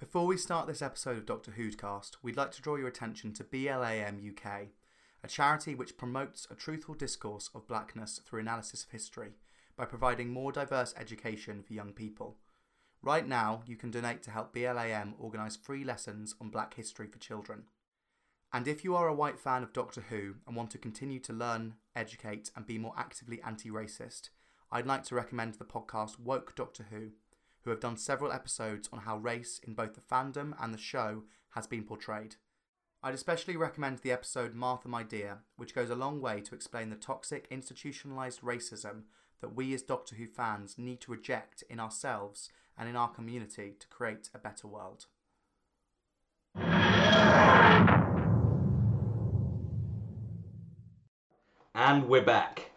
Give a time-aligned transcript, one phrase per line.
[0.00, 3.34] Before we start this episode of Doctor Who's cast, we'd like to draw your attention
[3.34, 4.68] to BLAM UK,
[5.22, 9.32] a charity which promotes a truthful discourse of blackness through analysis of history
[9.76, 12.38] by providing more diverse education for young people.
[13.02, 17.18] Right now, you can donate to help BLAM organise free lessons on black history for
[17.18, 17.64] children.
[18.54, 21.34] And if you are a white fan of Doctor Who and want to continue to
[21.34, 24.30] learn, educate, and be more actively anti racist,
[24.72, 27.10] I'd like to recommend the podcast Woke Doctor Who,
[27.62, 31.24] who have done several episodes on how race in both the fandom and the show
[31.50, 32.36] has been portrayed.
[33.02, 36.90] I'd especially recommend the episode Martha My Dear, which goes a long way to explain
[36.90, 39.04] the toxic institutionalised racism
[39.40, 43.74] that we as Doctor Who fans need to reject in ourselves and in our community
[43.78, 45.06] to create a better world.
[51.74, 52.69] And we're back.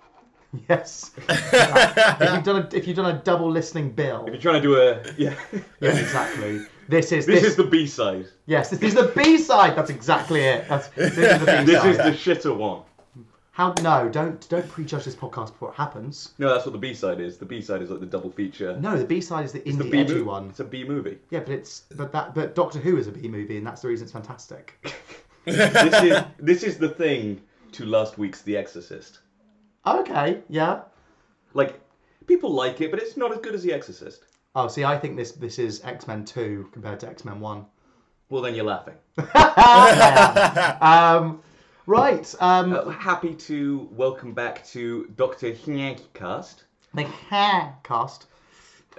[0.69, 1.11] Yes.
[1.27, 4.67] if you've done a, if you've done a double listening bill, If you're trying to
[4.67, 5.35] do a yeah,
[5.79, 6.61] yes, exactly.
[6.87, 8.27] This is this this, is the B side.
[8.45, 9.75] yes, this is the B side.
[9.75, 10.67] That's exactly it.
[10.69, 12.83] That's this is the B This is the shitter one.
[13.51, 16.33] How no, don't don't prejudge this podcast before it happens.
[16.39, 17.37] No, that's what the B side is.
[17.37, 18.77] The B side is like the double feature.
[18.79, 20.25] No, the B side is the it's the indie B edgy movie.
[20.25, 20.49] one.
[20.49, 21.17] It's a B movie.
[21.31, 23.87] Yeah, but it's but that but Doctor Who is a B movie, and that's the
[23.87, 24.73] reason it's fantastic.
[25.45, 27.41] this is this is the thing
[27.73, 29.19] to last week's The Exorcist.
[29.85, 30.81] Okay, yeah.
[31.53, 31.79] Like
[32.25, 34.23] people like it, but it's not as good as The Exorcist.
[34.55, 37.65] Oh, see, I think this this is X Men Two compared to X Men One.
[38.29, 38.95] Well, then you're laughing.
[40.81, 41.41] Um,
[41.85, 42.33] right.
[42.39, 48.27] Um, Uh, happy to welcome back to Doctor Hnyanky Cast, the hair cast.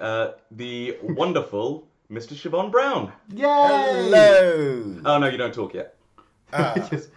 [0.01, 2.35] uh, the wonderful Mr.
[2.35, 3.13] Siobhan Brown.
[3.33, 3.43] Yay!
[3.47, 4.97] Hello.
[5.05, 5.95] Oh no, you don't talk yet.
[6.53, 7.09] Yes.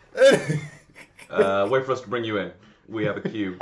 [1.30, 2.52] Uh, wait for us to bring you in.
[2.88, 3.58] We have a queue.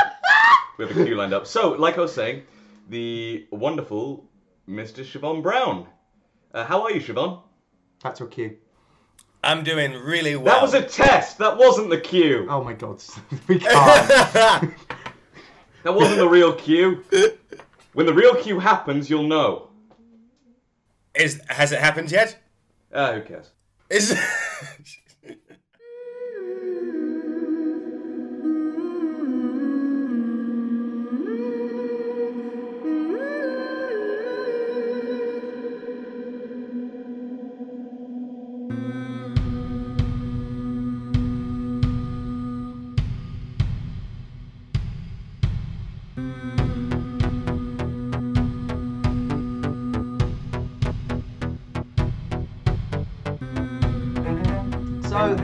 [0.77, 1.47] we have a queue lined up.
[1.47, 2.43] So, like I was saying,
[2.89, 4.29] the wonderful
[4.69, 5.03] Mr.
[5.03, 5.87] Siobhan Brown.
[6.53, 7.41] Uh, how are you, Siobhan?
[8.03, 8.57] That's your cue.
[9.43, 10.45] I'm doing really well.
[10.55, 11.37] That was a test.
[11.37, 12.47] That wasn't the cue.
[12.49, 13.01] Oh my god,
[13.47, 14.73] we can't.
[15.83, 17.03] That wasn't the real cue.
[17.93, 19.69] When the real cue happens, you'll know.
[21.13, 22.37] Is has it happened yet?
[22.93, 23.51] Ah, who cares?
[23.89, 24.11] Is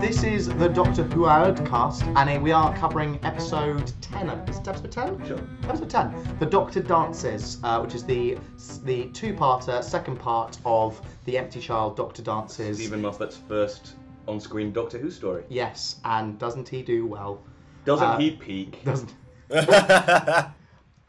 [0.01, 4.29] this is the Doctor Who cast, and we are covering episode ten.
[4.49, 5.27] Is it episode ten?
[5.27, 5.39] Sure.
[5.63, 6.37] Episode ten.
[6.39, 8.37] The Doctor Dances, uh, which is the
[8.83, 12.77] the two-parter, second part of the Empty Child Doctor Dances.
[12.79, 13.93] Steven Moffat's first
[14.27, 15.43] on-screen Doctor Who story.
[15.49, 17.43] Yes, and doesn't he do well?
[17.85, 18.83] Doesn't Uh, he peak?
[18.83, 19.13] Doesn't.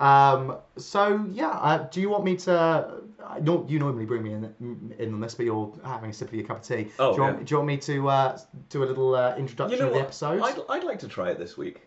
[0.00, 0.56] Um.
[0.78, 1.50] So yeah.
[1.50, 3.01] Uh, do you want me to?
[3.32, 6.28] I don't, you normally bring me in in on this, but you're having a sip
[6.28, 6.88] of your cup of tea.
[6.98, 7.44] Oh, do, you want, yeah.
[7.44, 8.38] do you want me to uh,
[8.68, 10.42] do a little uh, introduction You know of the episode?
[10.42, 11.82] I'd, I'd like to try it this week.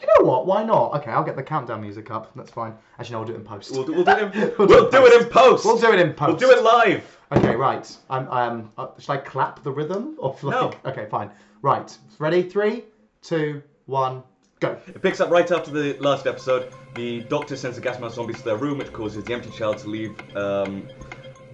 [0.00, 0.46] You know what?
[0.46, 0.94] Why not?
[0.96, 2.30] Okay, I'll get the countdown music up.
[2.36, 2.74] That's fine.
[2.98, 3.72] Actually, no, I'll do it in post.
[3.72, 5.64] We'll, do- we'll do it in, We'll we'll do do it it in post.
[5.64, 6.40] We'll do it in post.
[6.40, 7.18] We'll do it live.
[7.32, 7.96] Okay, right.
[8.10, 8.28] I'm.
[8.28, 8.70] Um.
[8.76, 10.16] Uh, should I clap the rhythm?
[10.18, 10.42] Or like,
[10.84, 10.90] No.
[10.90, 11.30] Okay, fine.
[11.62, 11.96] Right.
[12.18, 12.42] Ready?
[12.42, 12.84] Three,
[13.22, 14.22] two, one,
[14.60, 14.78] go.
[14.86, 16.72] It picks up right after the last episode.
[16.94, 19.78] The doctor sends the gas mask zombies to their room, which causes the empty child
[19.78, 20.14] to leave.
[20.36, 20.88] Um,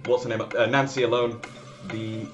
[0.05, 0.41] what's her name?
[0.41, 1.41] Uh, Nancy alone.
[1.89, 2.25] The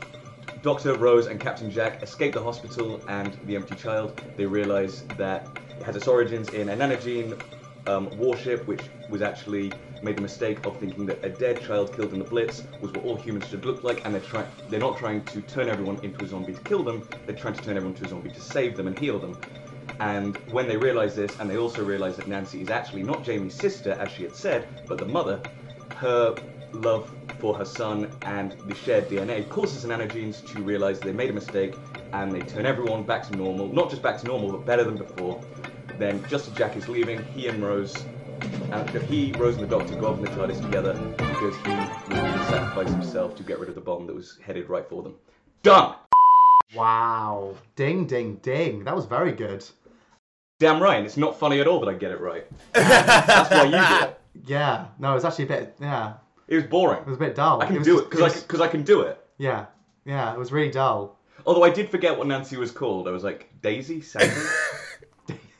[0.61, 4.21] doctor, Rose, and Captain Jack escape the hospital and the empty child.
[4.35, 5.47] They realize that
[5.79, 7.41] it has its origins in an nanogene
[7.87, 9.71] um, warship, which was actually
[10.03, 13.03] made the mistake of thinking that a dead child killed in the Blitz was what
[13.03, 14.45] all humans should look like, and they're trying.
[14.69, 17.07] They're not trying to turn everyone into a zombie to kill them.
[17.25, 19.39] They're trying to turn everyone into a zombie to save them and heal them.
[19.99, 23.55] And when they realize this, and they also realize that Nancy is actually not Jamie's
[23.55, 25.41] sister, as she had said, but the mother,
[25.97, 26.35] her
[26.71, 31.29] love for her son and the shared DNA causes the nanogenes to realize they made
[31.29, 31.75] a mistake
[32.13, 33.67] and they turn everyone back to normal.
[33.67, 35.41] Not just back to normal, but better than before.
[35.97, 38.05] Then, just as Jack is leaving, he and Rose,
[38.71, 42.39] uh, he, Rose, and the Doctor go off in the TARDIS together because he going
[42.47, 45.15] sacrifice himself to get rid of the bomb that was headed right for them.
[45.61, 45.95] Done!
[46.75, 47.55] Wow.
[47.75, 48.83] Ding, ding, ding.
[48.83, 49.65] That was very good.
[50.59, 52.45] Damn right, it's not funny at all that I get it right.
[52.73, 54.15] That's why you do it.
[54.45, 54.85] Yeah.
[54.99, 55.75] No, it was actually a bit.
[55.81, 56.13] Yeah.
[56.47, 57.01] It was boring.
[57.01, 57.61] It was a bit dull.
[57.61, 59.23] I can was do just- it because I, can- 'cause I can do it.
[59.37, 59.65] Yeah.
[60.05, 60.31] Yeah.
[60.33, 61.17] It was really dull.
[61.45, 63.07] Although I did forget what Nancy was called.
[63.07, 64.01] I was like, Daisy?
[64.01, 64.33] Sandy?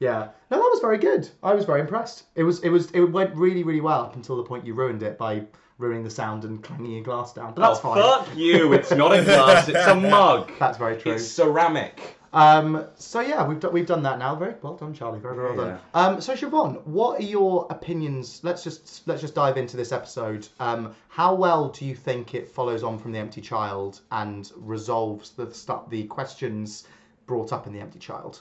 [0.00, 0.28] yeah.
[0.50, 1.28] No, that was very good.
[1.42, 2.24] I was very impressed.
[2.34, 2.60] It was.
[2.64, 2.90] It was.
[2.90, 5.44] It went really, really well up until the point you ruined it by
[5.78, 7.54] ruining the sound and clanging your glass down.
[7.54, 8.02] But that's oh, fine.
[8.02, 8.72] fuck you!
[8.72, 9.68] It's not a glass.
[9.68, 10.50] It's a mug.
[10.58, 11.12] That's very true.
[11.12, 12.18] It's ceramic.
[12.34, 14.34] Um, so yeah, we've done, we've done that now.
[14.34, 15.20] Very well done, Charlie.
[15.20, 15.78] Very, very well Yeah.
[15.94, 16.14] done.
[16.14, 18.40] Um, so Siobhan, what are your opinions?
[18.42, 20.48] Let's just let's just dive into this episode.
[20.58, 25.30] Um, how well do you think it follows on from the Empty Child and resolves
[25.30, 26.84] the stu- the questions
[27.26, 28.40] brought up in the Empty Child?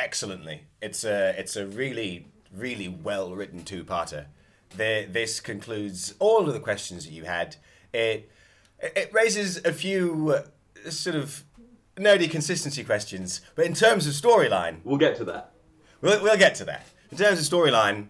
[0.00, 0.62] Excellently.
[0.82, 4.26] It's a it's a really really well written two parter.
[4.76, 7.56] This concludes all of the questions that you had.
[7.92, 8.28] It
[8.80, 10.34] it raises a few
[10.84, 11.44] uh, sort of
[11.96, 15.52] nerdy consistency questions, but in terms of storyline, We'll get to that.
[16.00, 16.86] We'll, we'll get to that.
[17.10, 18.08] In terms of storyline,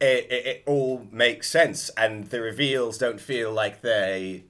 [0.00, 4.44] it, it, it all makes sense, and the reveals don't feel like they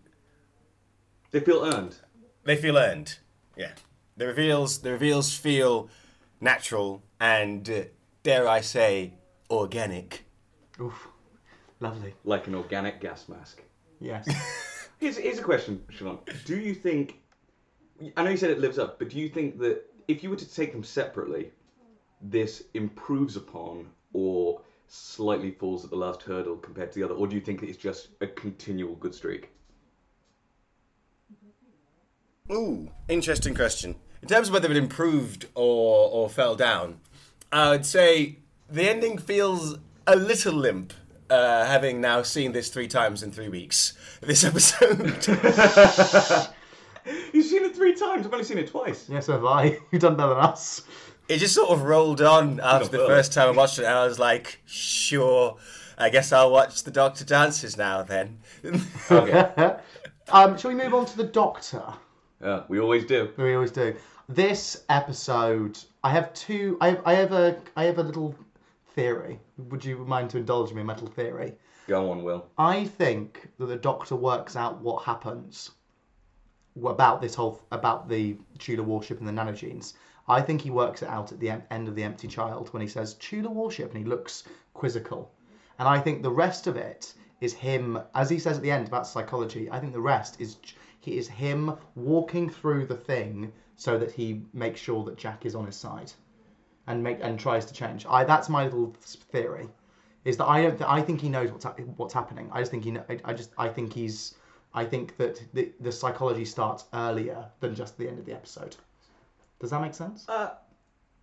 [1.30, 1.96] They feel earned.
[2.44, 3.18] they feel earned.
[3.56, 3.72] Yeah,
[4.16, 5.88] the reveals the reveals feel
[6.40, 7.82] natural and uh,
[8.22, 9.14] dare I say
[9.50, 10.24] organic.
[10.80, 11.08] Oof,
[11.80, 12.14] lovely.
[12.24, 13.62] Like an organic gas mask.
[14.00, 14.26] Yes.
[14.98, 16.20] Here's, here's a question, Siobhan.
[16.44, 17.18] Do you think.
[18.16, 20.36] I know you said it lives up, but do you think that if you were
[20.36, 21.50] to take them separately,
[22.20, 27.14] this improves upon or slightly falls at the last hurdle compared to the other?
[27.14, 29.50] Or do you think it's just a continual good streak?
[32.50, 33.96] Ooh, interesting question.
[34.20, 37.00] In terms of whether it improved or or fell down,
[37.50, 40.92] I would say the ending feels a little limp.
[41.30, 45.26] Uh, having now seen this three times in three weeks, this episode.
[47.32, 48.26] You've seen it three times.
[48.26, 49.08] I've only seen it twice.
[49.08, 49.78] yes, so have I.
[49.90, 50.82] You've done better than us.
[51.28, 54.06] it just sort of rolled on after the first time I watched it, and I
[54.06, 55.56] was like, sure,
[55.98, 58.38] I guess I'll watch the Doctor dances now then.
[59.10, 59.76] Okay.
[60.30, 61.82] Um, shall we move on to the Doctor?
[62.40, 63.30] yeah, we always do.
[63.36, 63.94] We always do.
[64.28, 66.78] This episode, I have two.
[66.80, 68.34] I have, I have a I have a little
[68.94, 69.40] theory.
[69.58, 71.54] Would you mind to indulge me in my little theory?
[71.88, 72.46] Go on, Will.
[72.56, 75.72] I think that the Doctor works out what happens
[76.84, 79.94] about this whole about the Chula warship and the nanogenes.
[80.28, 82.88] I think he works it out at the end of the Empty Child when he
[82.88, 85.32] says Chula warship and he looks quizzical.
[85.78, 88.86] And I think the rest of it is him, as he says at the end
[88.86, 89.68] about psychology.
[89.70, 90.56] I think the rest is
[91.00, 95.56] he is him walking through the thing so that he makes sure that Jack is
[95.56, 96.12] on his side,
[96.86, 98.06] and make and tries to change.
[98.08, 98.94] I that's my little
[99.32, 99.68] theory,
[100.24, 101.66] is that I don't I think he knows what's
[101.96, 102.48] what's happening.
[102.52, 104.34] I just think he I, I just I think he's
[104.74, 108.76] I think that the the psychology starts earlier than just the end of the episode.
[109.60, 110.28] Does that make sense?
[110.28, 110.50] Uh,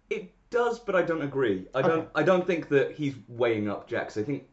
[0.09, 1.67] it does, but I don't agree.
[1.73, 1.99] I don't.
[1.99, 2.07] Okay.
[2.15, 4.07] I don't think that he's weighing up Jack.
[4.07, 4.49] 'cause I think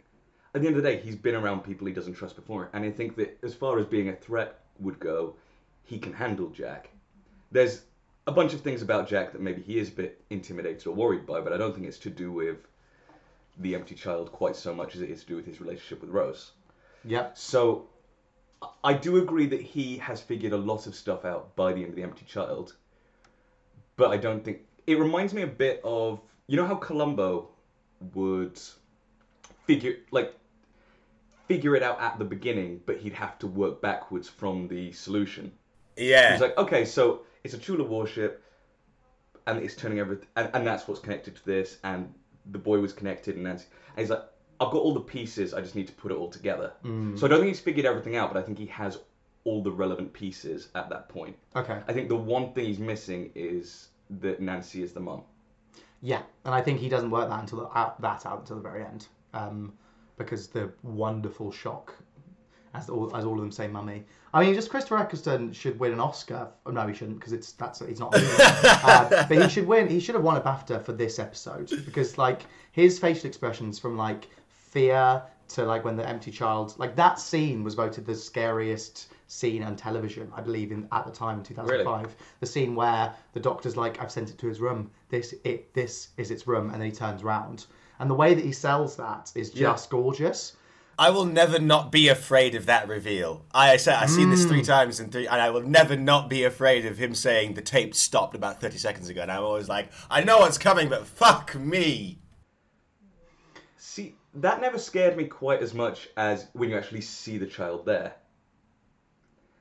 [0.54, 2.84] at the end of the day, he's been around people he doesn't trust before, and
[2.84, 5.36] I think that as far as being a threat would go,
[5.84, 6.90] he can handle Jack.
[7.52, 7.82] There's
[8.26, 11.26] a bunch of things about Jack that maybe he is a bit intimidated or worried
[11.26, 12.66] by, but I don't think it's to do with
[13.58, 16.10] the empty child quite so much as it is to do with his relationship with
[16.10, 16.52] Rose.
[17.04, 17.38] Yep.
[17.38, 17.88] So
[18.82, 21.90] I do agree that he has figured a lot of stuff out by the end
[21.90, 22.74] of the Empty Child,
[23.96, 27.48] but I don't think it reminds me a bit of you know how Columbo
[28.14, 28.58] would
[29.66, 30.34] figure like
[31.48, 35.52] figure it out at the beginning, but he'd have to work backwards from the solution.
[35.96, 36.32] yeah.
[36.32, 38.42] He's like, okay, so it's a Chula warship,
[39.46, 42.12] and it's turning everything, and, and that's what's connected to this, and
[42.50, 43.66] the boy was connected, and Nancy,
[43.96, 44.24] and he's like,
[44.60, 46.72] I've got all the pieces, I just need to put it all together.
[46.82, 48.98] So I don't think he's figured everything out, but I think he has
[49.44, 51.36] all the relevant pieces at that point.
[51.54, 51.80] Okay.
[51.86, 53.88] I think the one thing he's missing is
[54.20, 55.22] that Nancy is the mum.
[56.02, 58.62] Yeah, and I think he doesn't work that until the, out, that out until the
[58.62, 59.72] very end, um,
[60.18, 61.94] because the wonderful shock,
[62.74, 65.92] as all as all of them say, "mummy." I mean, just Christopher Eccleston should win
[65.92, 66.48] an Oscar.
[66.66, 68.14] Oh, no, he shouldn't because it's that's he's not.
[68.14, 69.88] uh, but he should win.
[69.88, 73.96] He should have won a BAFTA for this episode because like his facial expressions from
[73.96, 74.28] like
[74.80, 79.62] fear to like when the empty child like that scene was voted the scariest scene
[79.62, 83.74] on television i believe in at the time in 2005 the scene where the doctor's
[83.74, 86.90] like i've sent it to his room this it this is its room and then
[86.90, 87.64] he turns round
[88.00, 89.68] and the way that he sells that is Yeah.
[89.68, 90.56] just gorgeous
[90.98, 93.44] I will never not be afraid of that reveal.
[93.52, 94.66] I said I've seen this three Mm.
[94.66, 97.94] times in three, and I will never not be afraid of him saying the tape
[97.94, 99.20] stopped about thirty seconds ago.
[99.20, 102.18] And I'm always like, I know what's coming, but fuck me.
[103.76, 107.86] See, that never scared me quite as much as when you actually see the child
[107.86, 108.14] there.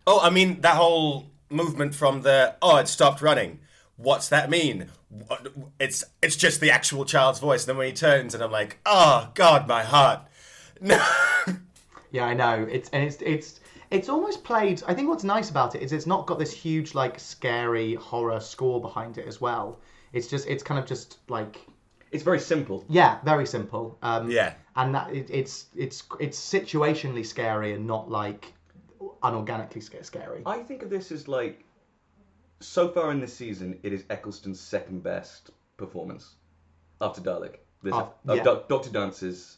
[0.07, 3.59] Oh, I mean that whole movement from the oh it stopped running.
[3.97, 4.89] What's that mean?
[5.79, 7.63] It's it's just the actual child's voice.
[7.63, 10.21] And then when he turns, and I'm like, oh God, my heart.
[10.81, 11.01] No.
[12.11, 12.67] Yeah, I know.
[12.69, 14.83] It's and it's it's it's almost played.
[14.87, 18.39] I think what's nice about it is it's not got this huge like scary horror
[18.41, 19.79] score behind it as well.
[20.11, 21.65] It's just it's kind of just like
[22.15, 22.83] It's very simple.
[22.89, 23.97] Yeah, very simple.
[24.01, 24.53] Um, Yeah.
[24.75, 28.53] and that it, it's it's it's situationally scary and not like
[29.21, 30.41] unorganically scary.
[30.45, 31.63] I think of this as like,
[32.59, 36.35] so far in this season, it is Eccleston's second best performance
[37.01, 37.55] after Dalek.
[37.83, 38.43] This, Ah, uh, yeah.
[38.43, 39.57] Doc- Doctor Dance's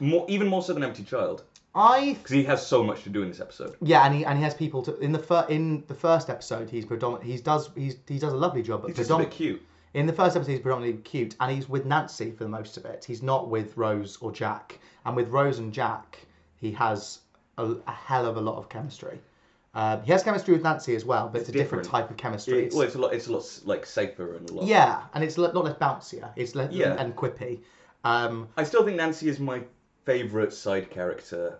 [0.00, 1.42] more, even more so than Empty Child,
[1.74, 3.76] I because he has so much to do in this episode.
[3.80, 6.70] yeah, and he and he has people to in the fir- in the first episode
[6.70, 9.30] he's predominant he does he's he does a lovely job, but He's just a bit
[9.30, 9.62] cute.
[9.94, 12.84] In the first episode he's predominantly cute, and he's with Nancy for the most of
[12.84, 13.04] it.
[13.04, 16.18] He's not with Rose or Jack, and with Rose and Jack
[16.56, 17.20] he has
[17.58, 19.20] a, a hell of a lot of chemistry.
[19.74, 22.02] Um, he has chemistry with Nancy as well, but it's, a different, different.
[22.04, 22.58] type of chemistry.
[22.58, 23.12] It, It's- well, it's a lot.
[23.14, 24.66] It's a lot like safer and a lot.
[24.66, 26.30] yeah, and it's not less bouncier.
[26.36, 26.94] It's less Yeah.
[26.98, 27.60] and quippy.
[28.04, 29.62] Um, I still think Nancy is my
[30.04, 31.58] favorite side character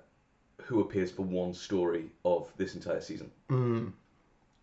[0.62, 3.30] who appears for one story of this entire season.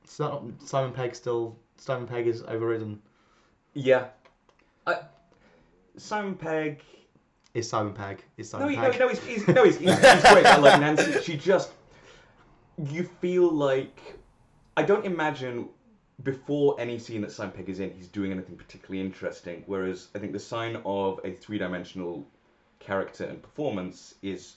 [0.05, 3.01] So- Simon Pegg still Simon Pegg is overridden.
[3.73, 4.07] Yeah,
[4.85, 4.97] I,
[5.97, 6.81] Simon Pegg.
[7.53, 8.23] Is Simon Pegg?
[8.37, 8.99] Is No, Simon he, no, Pegg?
[8.99, 10.43] no, he's, he's, no, he's, he's, he's great.
[10.43, 11.71] But like Nancy, she just
[12.89, 14.19] you feel like
[14.77, 15.69] I don't imagine
[16.23, 19.63] before any scene that Simon Pegg is in, he's doing anything particularly interesting.
[19.65, 22.25] Whereas I think the sign of a three-dimensional
[22.79, 24.55] character and performance is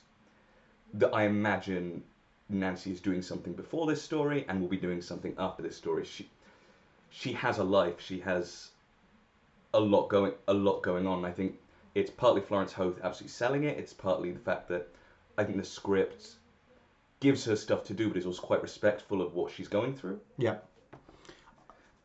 [0.95, 2.03] that I imagine
[2.49, 6.05] Nancy is doing something before this story and will be doing something after this story.
[6.05, 6.29] She
[7.11, 8.01] she has a life.
[8.01, 8.71] She has
[9.75, 11.25] a lot going a lot going on.
[11.25, 11.59] I think
[11.95, 13.79] it's partly Florence Hoath absolutely selling it.
[13.79, 14.89] It's partly the fact that
[15.37, 16.37] I think the script
[17.21, 20.21] gives her stuff to do, but is also quite respectful of what she's going through.
[20.39, 20.57] Yeah.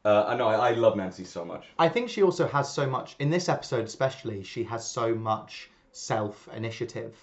[0.06, 1.68] Uh, I know I, I love Nancy so much.
[1.78, 4.44] I think she also has so much in this episode, especially.
[4.44, 7.16] She has so much self initiative.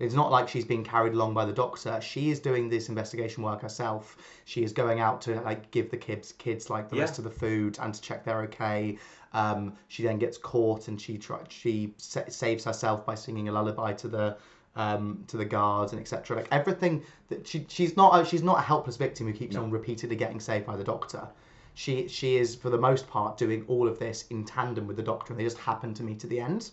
[0.00, 2.00] It's not like she's being carried along by the doctor.
[2.00, 4.16] She is doing this investigation work herself.
[4.44, 7.02] She is going out to like give the kids kids like the Yeah.
[7.02, 8.98] rest of the food and to check they're okay.
[9.32, 13.52] Um, she then gets caught and she try, she sa- saves herself by singing a
[13.52, 14.36] lullaby to the
[14.76, 16.36] um, to the guards and etc.
[16.36, 19.70] Like everything that she she's not a, she's not a helpless victim who keeps on
[19.70, 21.28] repeatedly getting saved by the doctor.
[21.74, 25.02] She she is for the most part doing all of this in tandem with the
[25.02, 26.70] doctor, and they just happen to meet at the end,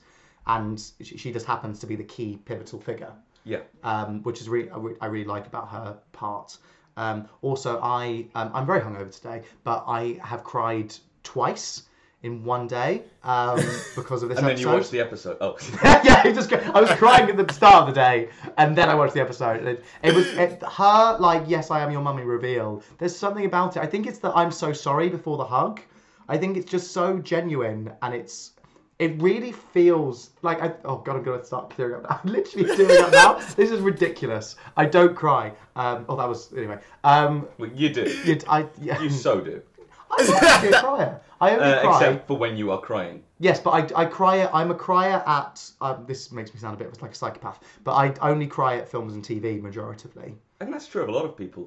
[0.47, 3.11] and she, just happens to be the key pivotal figure
[3.43, 3.59] Yeah.
[3.83, 4.69] um, which is really
[5.01, 6.57] I really like about her part.
[6.97, 10.93] Um, also, I um, I'm very hungover today, but I have cried
[11.23, 11.83] twice
[12.23, 13.57] in one day um,
[13.95, 14.69] because of this And then episode.
[14.69, 15.37] you watched the episode.
[15.41, 18.89] Oh, yeah, I just I was crying at the start of the day, and then
[18.89, 19.65] I watched the episode.
[19.65, 22.83] It, it was it, her like yes, I am your mummy reveal.
[22.97, 23.81] There's something about it.
[23.81, 25.81] I think it's the I'm so sorry before the hug.
[26.27, 28.51] I think it's just so genuine, and it's
[29.01, 32.03] it really feels like I oh god I'm gonna start tearing up.
[32.03, 32.19] now.
[32.23, 33.33] I'm literally tearing up now.
[33.55, 34.55] This is ridiculous.
[34.77, 35.51] I don't cry.
[35.75, 36.77] Um, oh that was anyway.
[37.03, 38.03] Um, well, you do.
[38.25, 39.01] you'd, I yeah.
[39.01, 39.61] You so do.
[40.11, 41.21] I'm not actually a crier.
[41.39, 41.97] I only Uh, cry.
[41.97, 43.23] except for when you are crying.
[43.39, 44.45] Yes, but I, I cry.
[44.53, 45.67] I'm a crier at.
[45.81, 48.87] Um, this makes me sound a bit like a psychopath, but I only cry at
[48.87, 50.35] films and TV majoritively.
[50.59, 51.65] I think that's true of a lot of people.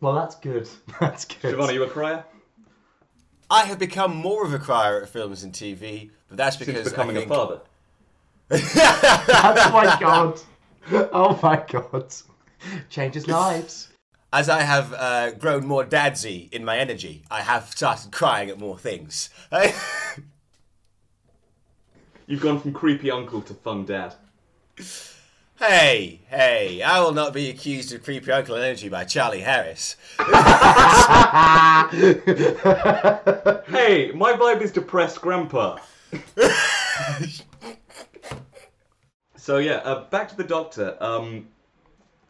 [0.00, 0.66] Well, that's good.
[1.00, 1.56] That's good.
[1.56, 2.24] Siobhan, are you a crier?
[3.50, 6.90] I have become more of a crier at films and TV, but that's because Since
[6.90, 7.60] becoming I think a father.
[8.48, 10.40] That's my god.
[11.12, 12.14] Oh my god.
[12.90, 13.88] Changes lives.
[14.32, 18.58] as I have uh, grown more dadsy in my energy, I have started crying at
[18.58, 19.30] more things.
[22.26, 24.14] You've gone from creepy uncle to fun dad.
[25.58, 29.96] Hey, hey, I will not be accused of creepy uncle energy by Charlie Harris.
[33.68, 35.78] Hey, my vibe is depressed grandpa.
[39.36, 40.96] so yeah, uh, back to the doctor.
[41.00, 41.48] Um,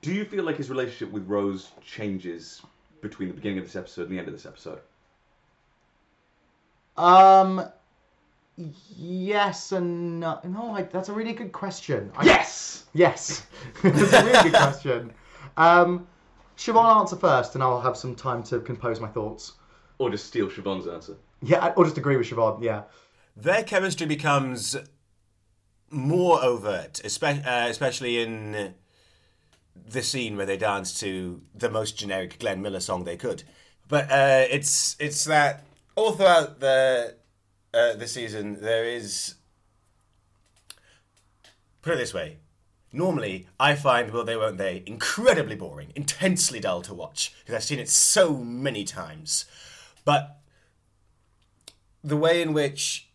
[0.03, 2.61] do you feel like his relationship with Rose changes
[3.01, 4.81] between the beginning of this episode and the end of this episode?
[6.97, 7.65] Um.
[8.97, 10.41] Yes and no.
[10.45, 12.11] No, I, that's a really good question.
[12.17, 12.85] I, Yes.
[12.93, 13.47] Yes.
[13.83, 15.13] that's a really good question.
[15.57, 16.07] Um,
[16.57, 19.53] Siobhan, answer first, and I'll have some time to compose my thoughts.
[19.99, 21.17] Or just steal Siobhan's answer.
[21.43, 22.63] Yeah, or just agree with Siobhan.
[22.63, 22.83] Yeah.
[23.37, 24.77] Their chemistry becomes
[25.91, 28.75] more overt, espe- uh, especially in
[29.87, 33.45] the scene where they dance to the most generic Glenn Miller song they could.
[33.87, 37.17] But uh, it's it's that all throughout the
[37.73, 39.35] uh, the season there is.
[41.83, 42.39] Put it this way.
[42.93, 47.65] Normally, I find Will They Won't They incredibly boring, intensely dull to watch, because I've
[47.65, 49.45] seen it so many times.
[50.05, 50.39] But
[52.03, 53.09] the way in which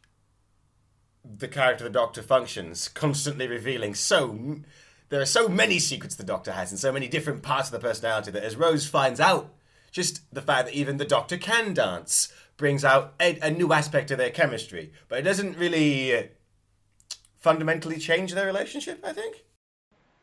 [1.23, 4.59] the character of the Doctor functions, constantly revealing so.
[5.09, 7.87] There are so many secrets the Doctor has, and so many different parts of the
[7.87, 9.53] personality that as Rose finds out,
[9.91, 14.11] just the fact that even the Doctor can dance brings out a, a new aspect
[14.11, 14.91] of their chemistry.
[15.07, 16.29] But it doesn't really
[17.39, 18.99] fundamentally change their relationship.
[19.03, 19.43] I think.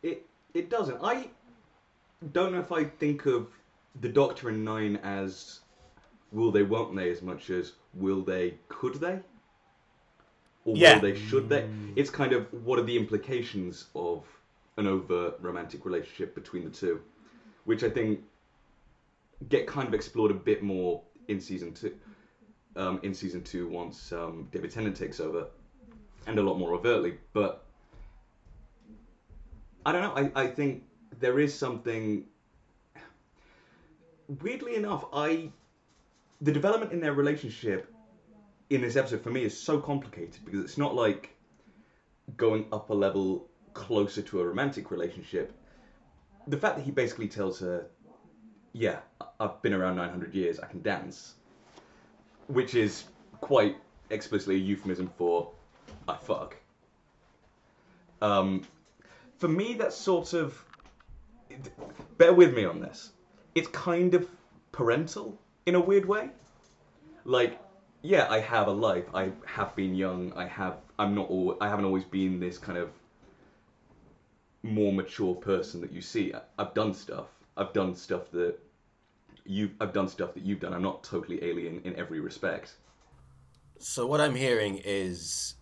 [0.03, 0.99] It it doesn't.
[1.03, 1.29] I
[2.33, 3.49] don't know if I think of
[4.01, 5.61] the Doctor and Nine as
[6.33, 9.19] will they, won't they, as much as will they, could they,
[10.65, 10.95] or Yeah.
[10.95, 11.69] will they, should they.
[11.97, 14.25] It's kind of what are the implications of
[14.77, 17.01] an overt romantic relationship between the two,
[17.65, 18.21] which I think
[19.49, 21.95] get kind of explored a bit more in season two.
[22.77, 25.47] Um, in season two, once um, David Tennant takes over,
[26.27, 27.65] and a lot more overtly, but
[29.85, 30.31] I don't know.
[30.35, 30.85] I, I think
[31.19, 32.25] there is something.
[34.41, 35.51] Weirdly enough, I
[36.41, 37.93] the development in their relationship
[38.71, 41.31] in this episode for me is so complicated because it's not like
[42.37, 45.53] going up a level closer to a romantic relationship.
[46.47, 47.87] The fact that he basically tells her,
[48.73, 49.01] "Yeah,
[49.39, 50.61] I've been around 900 years.
[50.61, 51.35] I can dance,"
[52.53, 53.05] which is
[53.41, 53.77] quite
[54.11, 55.51] explicitly a euphemism for
[56.09, 56.57] "I fuck."
[58.21, 58.63] Um,
[59.39, 60.63] for me, that's sort of.
[62.19, 63.11] Bear with me on this.
[63.55, 64.29] It's kind of
[64.73, 66.31] parental in a weird way.
[67.25, 67.61] Like,
[68.03, 69.05] yeah, I have a life.
[69.15, 70.33] I have been young.
[70.35, 70.77] I have.
[70.99, 71.31] I'm not.
[71.31, 72.91] Al- I haven't always been this kind of
[74.63, 76.35] more mature person that you see.
[76.35, 77.27] I- I've done stuff.
[77.57, 78.59] I've done stuff that
[79.51, 79.71] you.
[79.81, 80.73] I've done stuff that you've done.
[80.73, 82.75] I'm not totally alien in every respect.
[83.79, 85.55] So what I'm hearing is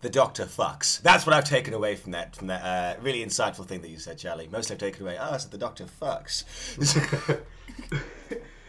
[0.00, 1.00] the Doctor fucks.
[1.02, 3.98] That's what I've taken away from that from that uh, really insightful thing that you
[3.98, 4.48] said, Charlie.
[4.50, 5.16] Mostly I've taken away.
[5.20, 6.44] Oh, so the Doctor fucks.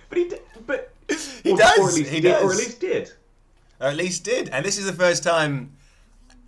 [0.10, 0.30] But he.
[0.30, 0.94] d- But
[1.44, 2.36] He or, does, Or at least he did.
[2.44, 3.12] Or at least did.
[3.82, 4.50] or at least did.
[4.50, 5.76] And this is the first time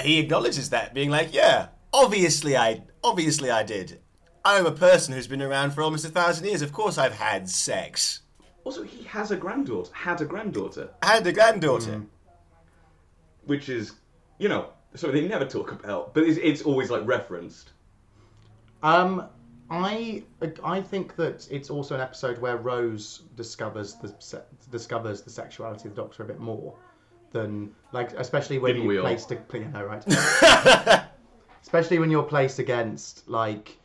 [0.02, 4.00] he acknowledges that, being like, "Yeah, obviously I, obviously I did.
[4.48, 6.62] I'm a person who's been around for almost a thousand years.
[6.62, 8.22] Of course I've had sex.
[8.64, 9.92] Also, he has a granddaughter.
[9.94, 10.90] Had a granddaughter.
[11.02, 12.02] I had a granddaughter.
[13.46, 13.92] which is,
[14.40, 17.72] you know, something they never talk about, but it's, it's always like referenced.
[18.84, 19.28] Um,
[19.70, 20.24] I
[20.64, 25.90] I think that it's also an episode where Rose discovers the se- discovers the sexuality
[25.90, 26.74] of the Doctor a bit more
[27.34, 29.08] than like especially when Didn't you're all?
[29.08, 29.32] placed.
[29.54, 30.04] I know, right?
[31.64, 33.78] especially when you're placed against like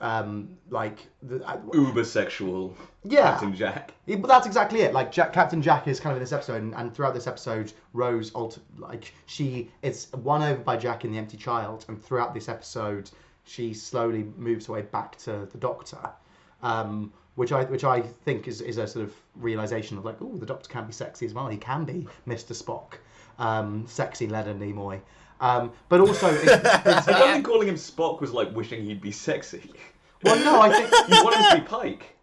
[0.00, 2.76] um like the, uh, Uber sexual.
[3.04, 3.32] Yeah.
[3.32, 3.92] Captain Jack.
[4.06, 4.92] Yeah, but that's exactly it.
[4.94, 7.72] Like Jack, Captain Jack is kind of in this episode, and, and throughout this episode,
[7.92, 12.32] Rose alter, like she is won over by Jack in the Empty Child, and throughout
[12.32, 13.10] this episode,
[13.44, 16.10] she slowly moves her way back to the Doctor,
[16.62, 20.36] um, which I which I think is, is a sort of realization of like, oh,
[20.36, 21.48] the Doctor can be sexy as well.
[21.48, 22.94] He can be Mister Spock,
[23.38, 25.00] um, sexy Leonard Nimoy,
[25.44, 29.00] um, but also it's, it's, I don't think calling him Spock was like wishing he'd
[29.00, 29.70] be sexy.
[30.22, 32.16] well, no, I think You want him to be Pike.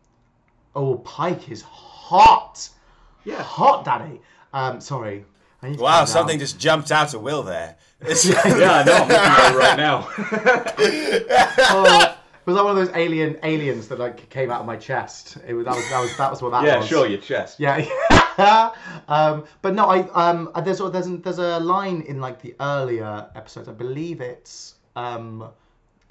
[0.76, 2.68] oh, Pike is hot,
[3.24, 3.42] Yeah.
[3.44, 4.20] hot, Daddy.
[4.54, 5.26] Um, sorry.
[5.64, 6.08] I need to Wow, calm down.
[6.08, 7.76] something just jumped out of Will there.
[8.26, 8.94] Yeah, I know.
[8.94, 10.08] I'm looking at it right now.
[11.70, 15.38] oh, was that one of those alien aliens that like came out of my chest?
[15.48, 16.88] It was that was that was that was what that yeah, was.
[16.88, 17.60] sure, your chest.
[17.60, 17.86] Yeah.
[19.08, 23.68] um, but no, I um, there's there's there's a line in like the earlier episodes.
[23.68, 25.50] I believe it's um,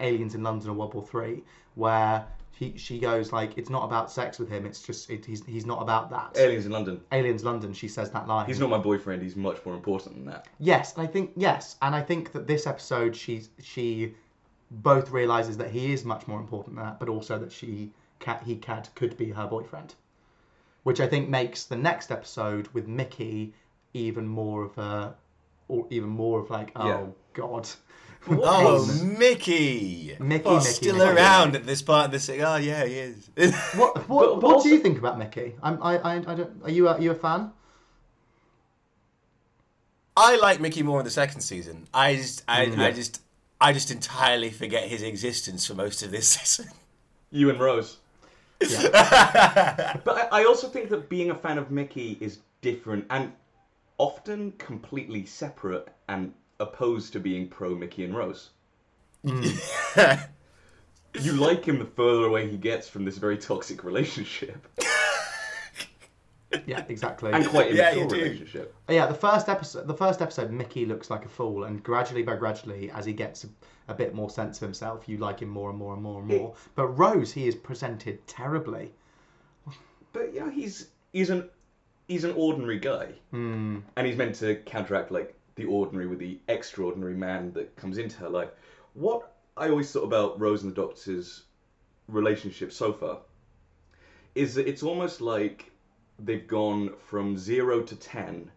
[0.00, 1.42] Aliens in London or World War Three,
[1.74, 2.26] where
[2.60, 4.66] he she goes like, it's not about sex with him.
[4.66, 6.36] It's just it, he's he's not about that.
[6.36, 7.00] Aliens in London.
[7.10, 7.72] Aliens London.
[7.72, 8.46] She says that line.
[8.46, 9.22] He's not my boyfriend.
[9.22, 10.46] He's much more important than that.
[10.58, 14.14] Yes, and I think yes, and I think that this episode she she
[14.70, 17.92] both realizes that he is much more important than that, but also that she
[18.44, 19.94] he can could be her boyfriend,
[20.82, 23.52] which I think makes the next episode with Mickey
[23.94, 25.14] even more of a
[25.68, 27.06] or even more of like oh Yeah.
[27.34, 27.68] god,
[28.28, 28.84] Oh,
[29.18, 30.14] Mickey!
[30.20, 31.10] Mickey, Oh, Mickey, still Mickey.
[31.10, 32.42] around at this part of the thing.
[32.42, 33.30] Oh, yeah, he is.
[33.36, 35.54] what what, But- but what also- do you think about Mickey?
[35.62, 36.62] I'm, I I I don't.
[36.64, 37.50] Are you a, are you a fan?
[40.16, 41.86] I like Mickey more in the second season.
[41.94, 42.78] I just, I, Mm.
[42.78, 43.22] I just,
[43.60, 46.70] I just entirely forget his existence for most of this season.
[47.30, 47.98] You and Rose.
[48.60, 49.96] Yeah.
[50.04, 53.32] But I, I also think that being a fan of Mickey is different and
[53.98, 58.50] often completely separate and opposed to being pro Mickey and Rose.
[59.24, 60.28] Mm.
[61.14, 64.64] You like him the further away he gets from this very toxic relationship
[66.66, 67.32] yeah, exactly.
[67.32, 68.16] and quite Yeah, immature you do.
[68.16, 68.74] relationship.
[68.88, 69.86] Yeah, the first episode.
[69.86, 73.44] The first episode, Mickey looks like a fool, and gradually, by gradually, as he gets
[73.44, 73.48] a,
[73.88, 76.28] a bit more sense of himself, you like him more and more and more and
[76.28, 76.54] more.
[76.74, 78.92] But Rose, he is presented terribly.
[80.12, 81.48] But yeah, he's he's an
[82.08, 83.78] he's an ordinary guy, Hmm.
[83.96, 88.16] and he's meant to counteract like the ordinary with the extraordinary man that comes into
[88.18, 88.50] her life.
[88.94, 91.44] What I always thought about Rose and the Doctor's
[92.08, 93.18] relationship so far
[94.34, 95.70] is that it's almost like
[96.24, 98.50] they've gone from zero to ten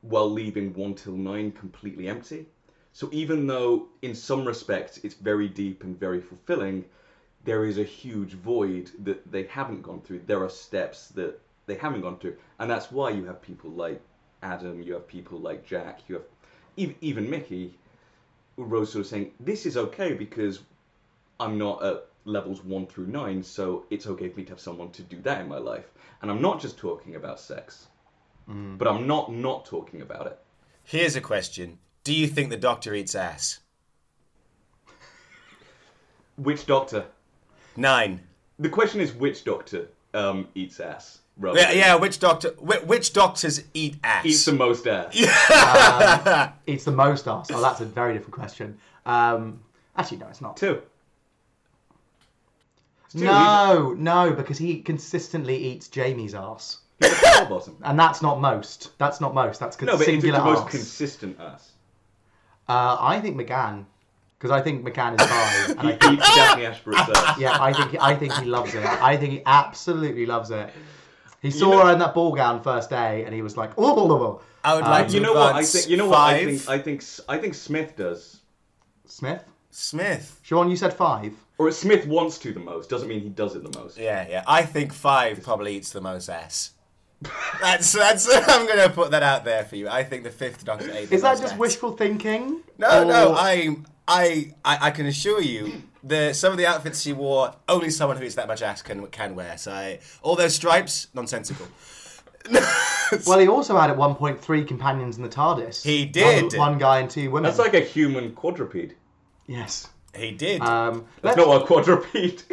[0.00, 2.46] while leaving 1 till 9 completely empty.
[2.92, 6.84] So even though in some respects it's very deep and very fulfilling,
[7.44, 10.22] there is a huge void that they haven't gone through.
[10.26, 12.36] There are steps that they haven't gone through.
[12.58, 14.00] And that's why you have people like
[14.42, 16.24] Adam, you have people like Jack, you have
[16.76, 17.74] even, even Mickey,
[18.56, 20.60] Rose sort of saying, this is okay because
[21.40, 24.90] I'm not at levels 1 through 9, so it's okay for me to have someone
[24.92, 25.90] to do that in my life.
[26.22, 27.86] And I'm not just talking about sex,
[28.46, 30.38] but I'm not not talking about it.
[30.84, 33.60] Here's a question: Do you think the Doctor eats ass?
[36.36, 37.04] Which doctor?
[37.76, 38.20] Nine.
[38.58, 41.20] The question is which doctor um, eats ass?
[41.36, 41.94] Rather Yeah, yeah.
[41.96, 42.50] Which doctor?
[42.58, 44.24] Which, which doctors eat ass?
[44.24, 45.14] Eats the most ass.
[46.66, 47.50] It's the most ass.
[47.52, 48.78] Oh, that's a very different question.
[49.06, 49.60] Um,
[49.96, 50.56] actually, no, it's not.
[50.56, 50.82] Two.
[53.14, 57.76] Two, No, no, because he consistently eats Jamie's ass, He's a power bottom.
[57.82, 58.96] and that's not most.
[58.98, 59.60] That's not most.
[59.60, 60.70] That's con- No, but it's the singular most ass.
[60.70, 61.72] consistent ass.
[62.68, 63.84] uh, I think McGann,
[64.38, 67.38] because I think McGann is five, and He I think, eats Daphne Ashbrook's ass.
[67.38, 68.84] yeah, I think I think he loves it.
[68.84, 70.70] I think he absolutely loves it.
[71.42, 74.10] He saw her in that ball gown first day, and he was like, oh, oh,
[74.10, 74.42] oh, oh.
[74.64, 75.42] I would like Um, to You know what?
[75.42, 75.88] I advance think.
[75.90, 76.18] You know what?
[76.18, 76.46] I five.
[76.46, 76.68] think.
[76.70, 77.04] I think.
[77.28, 78.40] I think Smith does.
[79.04, 79.44] Smith.
[79.76, 80.38] Smith.
[80.42, 81.32] Sean, you said five.
[81.58, 82.88] Or Smith wants to the most.
[82.88, 83.98] Doesn't mean he does it the most.
[83.98, 84.44] Yeah, yeah.
[84.46, 86.70] I think five probably eats the most ass.
[87.60, 88.28] That's that's.
[88.48, 89.88] I'm gonna put that out there for you.
[89.88, 91.08] I think the fifth Doctor ate.
[91.08, 91.58] the Is that most just ass.
[91.58, 92.60] wishful thinking?
[92.78, 93.34] No, no.
[93.36, 97.90] I, I, I, I can assure you, the some of the outfits she wore, only
[97.90, 99.56] someone who eats that much ass can can wear.
[99.58, 101.66] So I, all those stripes, nonsensical.
[103.26, 105.82] Well, he also had at one point three companions in the TARDIS.
[105.84, 106.44] He did.
[106.56, 107.44] One, one guy and two women.
[107.44, 108.94] That's like a human quadruped.
[109.46, 109.88] Yes.
[110.16, 110.60] He did.
[110.62, 112.44] Um, That's let's- not what a quadruped is.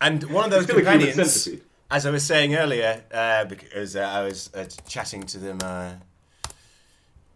[0.00, 1.48] And one of those Still a human companions,
[1.90, 5.94] as I was saying earlier, uh, because uh, I was uh, chatting to them, uh,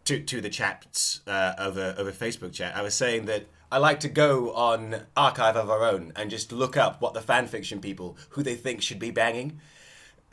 [0.04, 4.00] to to the chats uh, over over Facebook chat, I was saying that I like
[4.00, 7.80] to go on Archive of Our Own and just look up what the fan fiction
[7.80, 9.60] people who they think should be banging.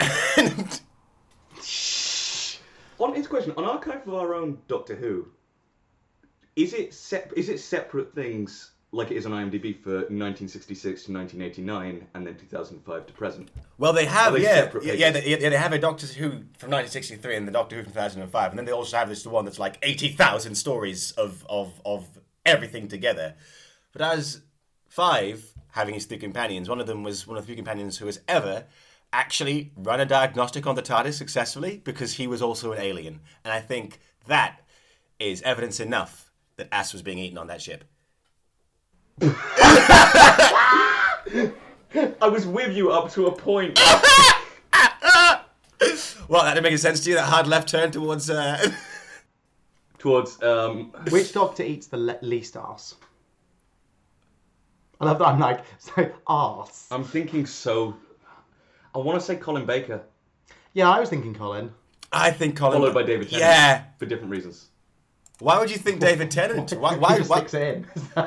[0.36, 0.80] and
[2.98, 5.28] On his question, on archive of our own Doctor Who,
[6.58, 11.12] is it sep- is it separate things like it is on IMDb for 1966 to
[11.12, 13.50] 1989 and then 2005 to present?
[13.76, 16.70] Well, they have, they yeah, yeah, yeah, they, yeah, they have a Doctor Who from
[16.70, 19.58] 1963 and the Doctor Who from 2005, and then they also have this one that's
[19.58, 22.08] like 80,000 stories of, of, of
[22.46, 23.34] everything together.
[23.92, 24.40] But as
[24.88, 28.06] Five, having his three companions, one of them was one of the few companions who
[28.06, 28.64] has ever
[29.12, 33.20] actually run a diagnostic on the TARDIS successfully because he was also an alien.
[33.44, 34.60] And I think that
[35.20, 36.27] is evidence enough
[36.58, 37.84] that ass was being eaten on that ship.
[42.20, 43.80] I was with you up to a point.
[46.28, 48.28] Well, that didn't make any sense to you, that hard left turn towards.
[48.28, 48.70] Uh...
[49.98, 52.96] towards um, Which Doctor eats the le- least ass?
[55.00, 55.28] I love that.
[55.28, 56.86] I'm like, so arse.
[56.90, 57.96] I'm thinking so.
[58.94, 60.02] I want to say Colin Baker,
[60.74, 61.72] Yeah, I was thinking Colin.
[62.12, 62.78] I think Colin.
[62.78, 63.48] followed by David Tennant.
[63.48, 63.84] Yeah.
[63.98, 64.68] for different reasons.
[65.40, 66.72] Why would you think David Tennant?
[66.78, 66.94] Why?
[66.94, 67.18] he Why?
[67.18, 67.36] just why?
[67.38, 67.86] sticks in.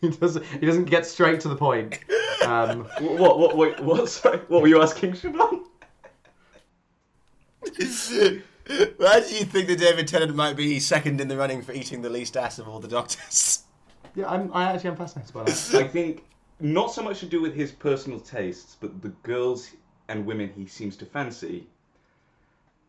[0.00, 0.44] he doesn't.
[0.46, 1.98] He doesn't get straight to the point.
[2.44, 3.38] Um, What?
[3.38, 3.38] What?
[3.38, 3.56] What?
[3.56, 4.08] Wait, what?
[4.08, 5.62] Sorry, what were you asking, Siobhan?
[8.98, 12.02] Why do you think that David Tennant might be second in the running for eating
[12.02, 13.64] the least ass of all the Doctors?
[14.14, 15.74] yeah, I'm, I actually am fascinated by that.
[15.74, 16.24] I think
[16.60, 19.70] not so much to do with his personal tastes, but the girls
[20.08, 21.66] and women he seems to fancy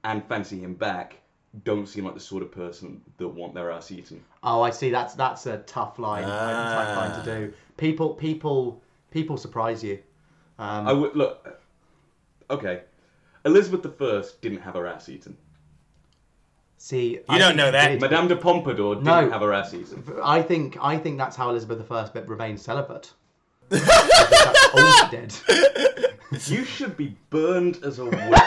[0.03, 1.17] and fancy him back
[1.63, 4.23] don't seem like the sort of person that want their ass eaten.
[4.43, 4.89] Oh, I see.
[4.89, 6.23] That's that's a tough line.
[6.25, 6.73] Ah.
[6.85, 7.53] tough line to do.
[7.77, 9.99] People, people, people surprise you.
[10.59, 11.61] Um, I would look.
[12.49, 12.81] Okay,
[13.45, 15.37] Elizabeth I didn't have her ass eaten.
[16.77, 17.89] see, You I don't know that.
[17.89, 18.01] did.
[18.01, 19.29] Madame de Pompadour didn't No.
[19.29, 20.03] have her ass eaten.
[20.23, 23.11] I think I think that's how Elizabeth I bit remained celibate.
[23.69, 25.41] that's all she.
[26.47, 28.39] You should be burned as a witch.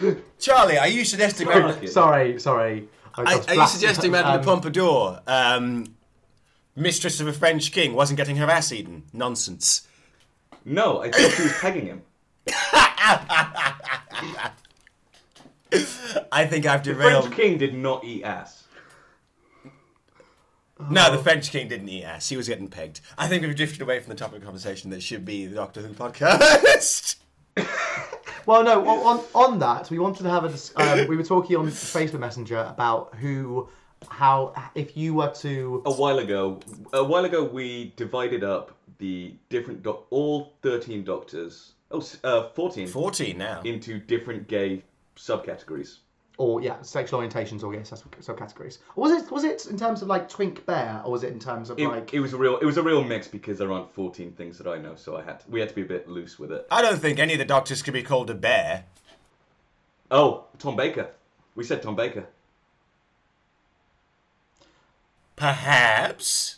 [0.38, 1.46] Charlie, are you suggesting?
[1.48, 1.88] Madame, Fuck.
[1.88, 2.88] Sorry, sorry.
[3.14, 5.94] I are, are you suggesting Madame um, de Pompadour, um,
[6.74, 9.04] mistress of a French king, wasn't getting her ass eaten?
[9.12, 9.86] Nonsense.
[10.64, 12.02] No, I think she was pegging him.
[16.32, 17.24] I think I've The derailed.
[17.24, 18.64] French king did not eat ass.
[20.90, 22.28] No, the French king didn't eat ass.
[22.28, 23.00] He was getting pegged.
[23.16, 25.80] I think we've drifted away from the topic of conversation that should be the Doctor
[25.80, 27.16] Who podcast.
[28.46, 28.86] Well, no.
[28.86, 30.52] On, on on that, we wanted to have a.
[31.02, 33.68] Um, we were talking on Facebook Messenger about who,
[34.08, 35.82] how, if you were to.
[35.84, 36.60] a while ago,
[36.92, 42.86] a while ago, we divided up the different doc- all thirteen doctors, oh, uh, 14,
[42.86, 43.60] 14 now.
[43.62, 44.82] into different gay
[45.16, 45.98] subcategories.
[46.38, 48.78] Or yeah, sexual orientations or yes, sub- subcategories.
[48.94, 51.38] Or was it was it in terms of like twink bear, or was it in
[51.38, 53.72] terms of It, like it was a real it was a real mix because there
[53.72, 55.86] aren't 14 things that I know, so I had to, we had to be a
[55.86, 56.66] bit loose with it.
[56.70, 58.84] I don't think any of the doctors could be called a bear.
[60.10, 61.08] Oh, Tom Baker.
[61.54, 62.26] We said Tom Baker.
[65.36, 66.56] Perhaps.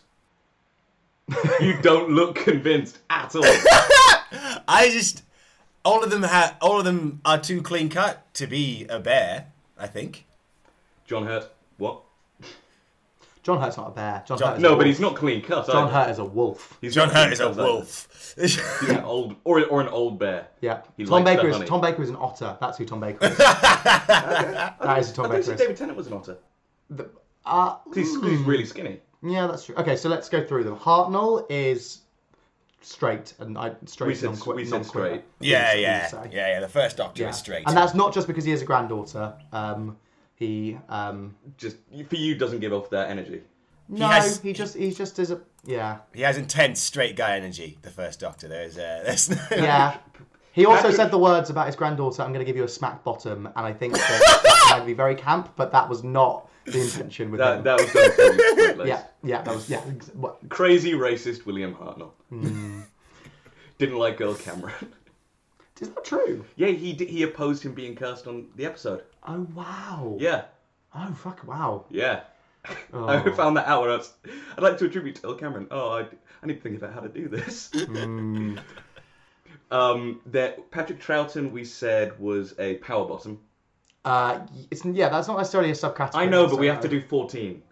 [1.60, 3.42] You don't look convinced at all.
[4.66, 5.22] I just
[5.84, 9.48] all of them ha all of them are too clean cut to be a bear.
[9.78, 10.26] I think.
[11.06, 11.50] John Hurt.
[11.78, 12.02] What?
[13.44, 14.22] John Hurt's not a bear.
[14.26, 14.78] John, John- Hurt is a No, wolf.
[14.78, 15.66] but he's not clean cut.
[15.66, 15.92] John either.
[15.92, 16.76] Hurt is a wolf.
[16.82, 17.62] He's John not Hurt clean is a cut either.
[17.62, 18.34] wolf.
[18.88, 20.48] Yeah, old or or an old bear.
[20.60, 21.66] Yeah, He Tom likes Baker is honey.
[21.66, 22.56] Tom Baker is an otter.
[22.60, 23.36] That's who Tom Baker is.
[23.38, 25.60] that is who Tom I Baker think is.
[25.60, 26.38] David Tennant was an otter.
[26.90, 27.08] The-
[27.46, 29.00] uh, He's, he's really skinny.
[29.22, 29.74] yeah, that's true.
[29.76, 30.76] Okay, so let's go through them.
[30.76, 32.00] Hartnell is
[32.80, 34.08] straight and I straight.
[34.08, 35.04] We said- non-que- we said non-queer.
[35.06, 35.24] straight.
[35.40, 36.60] yeah, yeah, yeah, yeah.
[36.60, 37.30] The first doctor Yeah.
[37.30, 37.64] is straight.
[37.66, 39.34] And that's not just because he has a granddaughter.
[39.52, 39.96] Um,
[40.36, 41.76] he um, Just
[42.08, 43.42] for you, doesn't give off that energy.
[43.88, 47.78] no, has- he just he's just is a yeah He has intense straight guy energy.
[47.82, 48.46] The first doctor.
[48.54, 49.96] There's uh, there's yeah.
[50.52, 52.20] He also said the words about his granddaughter.
[52.22, 54.92] I'm going to give you a smack bottom, and I think that that might be
[54.92, 57.64] very camp, but that was not the intention with That him.
[57.64, 59.80] that was done yeah, yeah, that was yeah.
[60.14, 62.10] what- Crazy racist William Hartnell.
[62.30, 62.80] Hmm.
[63.78, 64.74] Didn't like Earl Cameron.
[65.80, 66.44] Is that true?
[66.56, 69.02] yeah, he d- he opposed him being cast on the episode.
[69.26, 70.16] Oh wow.
[70.18, 70.44] Yeah,
[70.94, 71.46] Oh fuck!
[71.46, 71.84] Wow.
[71.90, 72.20] yeah.
[72.92, 73.06] Oh.
[73.06, 74.12] I found that out when I was.
[74.56, 75.68] I'd like to attribute to Earl Cameron.
[75.70, 76.00] Oh, I,
[76.42, 77.70] I need to think about how to do this.
[77.72, 78.58] Hmm.
[79.70, 83.38] um, that Patrick Troughton we said was a power bottom.
[84.08, 84.40] Uh,
[84.70, 85.08] it's yeah.
[85.08, 86.14] That's not necessarily a subcategory.
[86.14, 87.62] I know, but we have to do fourteen.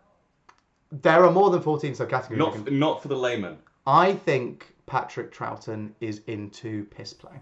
[0.93, 2.37] There are more than 14 subcategories.
[2.37, 3.57] Not f- not for the layman.
[3.89, 7.33] I think Patrick Troughton is into piss play.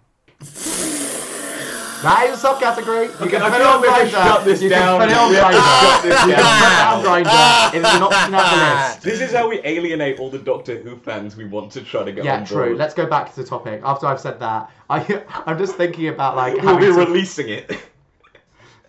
[2.02, 3.06] That is a subcategory.
[3.08, 4.98] You Okay, can put it on like we have to shut this you down.
[5.00, 7.02] can put it on to shut this You down.
[7.02, 7.78] put it.
[7.80, 8.56] It's an option at the
[8.88, 9.02] list.
[9.02, 12.12] This is how we alienate all the Doctor Who fans we want to try to
[12.12, 12.76] get Yeah, on true.
[12.76, 13.80] Let's go back to the topic.
[13.84, 17.48] After I've said that, I, I'm just thinking about like how We'll be to- releasing
[17.48, 17.70] it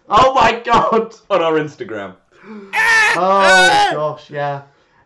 [0.09, 1.15] Oh my god!
[1.29, 2.15] on our Instagram.
[2.43, 4.63] Oh gosh, yeah.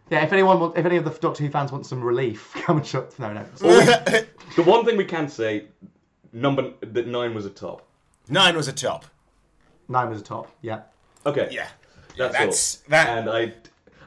[0.09, 2.77] Yeah, if anyone, want, if any of the Doctor Who fans want some relief, come
[2.77, 3.12] and shop.
[3.19, 3.43] No, no.
[3.62, 5.65] The one thing we can say,
[6.33, 7.88] number that nine was a top.
[8.27, 9.05] Nine was a top.
[9.88, 10.51] Nine was a top.
[10.62, 10.81] Yeah.
[11.25, 11.49] Okay.
[11.51, 11.67] Yeah.
[12.17, 12.89] That's, That's- all.
[12.89, 13.53] that- And I,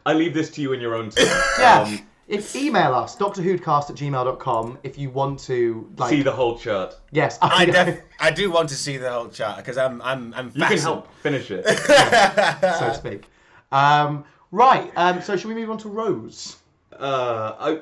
[0.05, 1.27] I leave this to you in your own time.
[1.59, 1.81] Yeah.
[1.83, 2.01] Um,
[2.33, 6.99] if email us doctorwho'dcast at gmail.com if you want to like see the whole chart.
[7.13, 10.51] yes I def- I do want to see the whole chart because I'm I'm I'm
[10.55, 11.67] You can help finish it.
[12.81, 13.25] so to speak.
[13.71, 14.91] Um, right.
[14.97, 16.57] Um, so should we move on to Rose?
[16.99, 17.81] uh, I,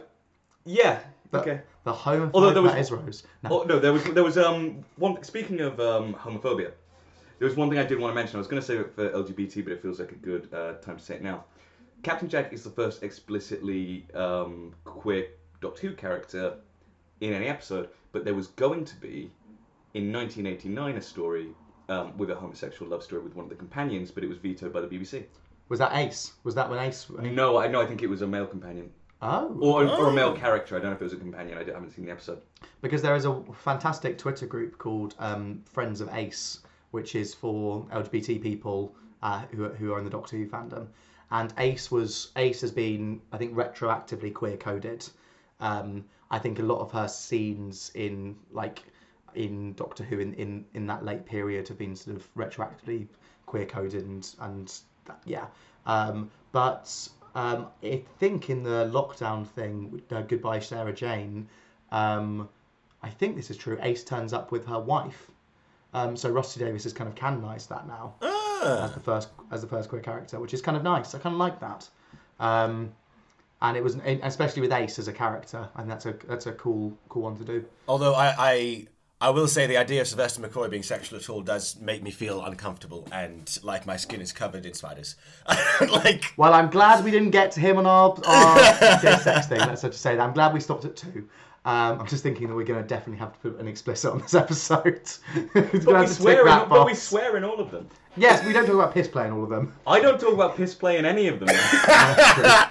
[0.65, 1.01] yeah.
[1.31, 1.61] The, Okay.
[1.85, 3.23] The homophobe Although there was- that is Rose.
[3.43, 3.51] No.
[3.51, 5.23] Oh no, there was there was um one.
[5.23, 6.73] Speaking of um homophobia,
[7.39, 8.37] there was one thing I did want to mention.
[8.37, 10.75] I was going to say it for LGBT, but it feels like a good uh,
[10.85, 11.45] time to say it now.
[12.03, 15.29] Captain Jack is the first explicitly um, queer
[15.61, 16.55] Doctor Who character
[17.21, 19.31] in any episode, but there was going to be
[19.95, 21.49] in 1989 a story
[21.89, 24.73] um, with a homosexual love story with one of the companions, but it was vetoed
[24.73, 25.25] by the BBC.
[25.69, 26.33] Was that Ace?
[26.45, 27.07] Was that when Ace?
[27.21, 27.81] No, I know.
[27.83, 28.91] I think it was a male companion
[29.23, 29.55] Oh.
[29.61, 30.77] or, or a male character.
[30.77, 31.59] I don't know if it was a companion.
[31.59, 32.41] I haven't seen the episode.
[32.81, 36.61] because there is a fantastic Twitter group called um, Friends of Ace,
[36.93, 40.87] which is for LGBT people uh, who, who are in the Doctor Who fandom.
[41.31, 45.09] And Ace was Ace has been, I think, retroactively queer coded.
[45.61, 48.83] Um, I think a lot of her scenes in like
[49.35, 53.07] in Doctor Who in, in, in that late period have been sort of retroactively
[53.47, 54.73] queer coded and and
[55.05, 55.47] that, yeah.
[55.87, 61.49] Um, but um, I think in the lockdown thing, uh, Goodbye Sarah Jane,
[61.93, 62.49] um,
[63.03, 63.79] I think this is true.
[63.83, 65.31] Ace turns up with her wife.
[65.95, 68.15] Um, so Rusty Davies has kind of canonised that now
[68.63, 71.15] as the first as the first queer character, which is kind of nice.
[71.15, 71.89] I kind of like that.
[72.39, 72.93] Um,
[73.63, 76.97] and it was especially with Ace as a character, and that's a that's a cool
[77.09, 77.65] cool one to do.
[77.89, 78.87] Although I, I
[79.21, 82.11] I will say the idea of Sylvester McCoy being sexual at all does make me
[82.11, 85.17] feel uncomfortable and like my skin is covered in spiders.
[85.81, 88.55] like Well, I'm glad we didn't get to him on our, our
[89.03, 89.59] gay sex thing.
[89.59, 90.23] Let's just say that.
[90.23, 91.29] I'm glad we stopped at two.
[91.67, 94.21] Um, I'm just thinking that we're going to definitely have to put an explicit on
[94.21, 95.03] this episode.
[95.55, 97.03] We're But we, to swear in, but we box.
[97.03, 97.87] swear in all of them.
[98.17, 99.73] Yes, we don't talk about piss play in all of them.
[99.87, 101.49] I don't talk about piss play in any of them.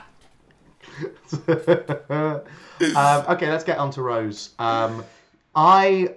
[2.95, 4.49] um, okay, let's get on to Rose.
[4.59, 5.03] Um,
[5.55, 6.15] I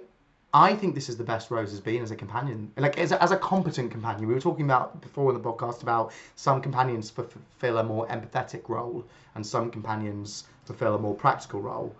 [0.53, 3.23] I think this is the best Rose has been as a companion, like as a,
[3.23, 4.27] as a competent companion.
[4.27, 8.69] We were talking about before in the podcast about some companions fulfill a more empathetic
[8.69, 9.03] role,
[9.35, 11.95] and some companions fulfill a more practical role.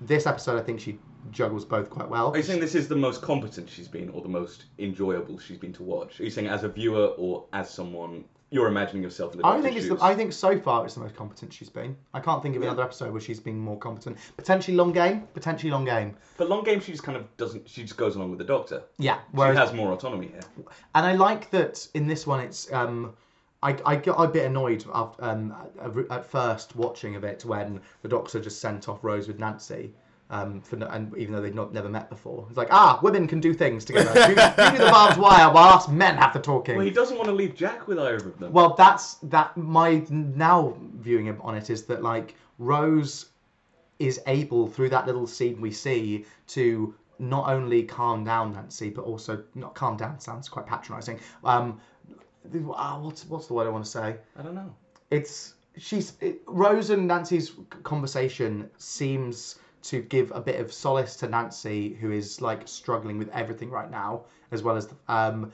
[0.00, 0.98] This episode, I think she
[1.30, 2.30] juggles both quite well.
[2.32, 5.58] Are you saying this is the most competent she's been, or the most enjoyable she's
[5.58, 6.20] been to watch?
[6.20, 9.60] Are you saying as a viewer, or as someone you're imagining yourself in the I
[9.60, 11.96] think it's the, I think so far it's the most competent she's been.
[12.12, 12.68] I can't think of Yeah.
[12.68, 14.16] another episode where she's been more competent.
[14.36, 16.16] Potentially long game, potentially long game.
[16.36, 17.68] But long game, she just kind of doesn't.
[17.68, 18.84] She just goes along with the doctor.
[18.98, 20.40] Yeah, She whereas has more autonomy here.
[20.94, 23.14] and I like that in this one it's um
[23.62, 27.80] I, I got a bit annoyed af- um, at, at first watching of it when
[28.02, 29.94] the doctor just sent off Rose with Nancy.
[30.30, 33.26] Um, for no, and even though they'd not never met before, it's like ah, women
[33.28, 34.10] can do things together.
[34.20, 36.76] you, you do the barbed wire while us men have the talking.
[36.76, 38.52] Well, he doesn't want to leave Jack with either of them.
[38.52, 39.56] Well, that's that.
[39.56, 43.26] My now viewing on it is that like Rose
[43.98, 49.02] is able through that little scene we see to not only calm down Nancy, but
[49.02, 51.20] also not calm down sounds quite patronising.
[51.44, 51.80] Um,
[52.74, 54.16] ah, what's what's the word I want to say?
[54.36, 54.74] I don't know.
[55.10, 61.28] It's she's it, Rose and Nancy's conversation seems to give a bit of solace to
[61.28, 65.52] Nancy, who is like struggling with everything right now, as well as um,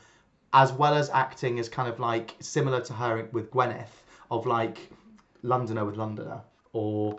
[0.53, 4.79] as well as acting as kind of like similar to her with Gwyneth, of like
[5.43, 6.41] Londoner with Londoner,
[6.73, 7.19] or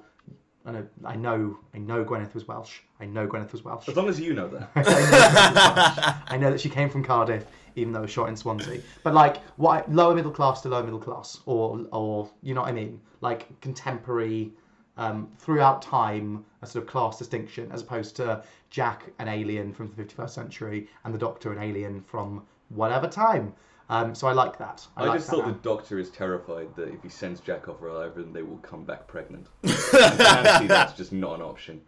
[0.65, 2.79] I know I know I know Gwyneth was Welsh.
[2.99, 3.89] I know Gwyneth was Welsh.
[3.89, 4.69] As long as you know that.
[4.75, 6.33] I know, that she.
[6.33, 7.45] I know that she came from Cardiff,
[7.75, 8.81] even though it was shot in Swansea.
[9.03, 12.69] But like, what lower middle class to lower middle class, or or you know what
[12.69, 14.51] I mean, like contemporary,
[15.01, 19.89] um, throughout time, a sort of class distinction, as opposed to Jack, an alien from
[19.89, 23.53] the fifty first century, and the Doctor, an alien from whatever time.
[23.89, 24.87] Um, so I like that.
[24.95, 25.53] I, I, like just that thought now.
[25.53, 28.85] the doctor is terrified that if he sends Jack off for Ivan, they will come
[28.85, 29.47] back pregnant.
[29.63, 31.81] and that's just not an option.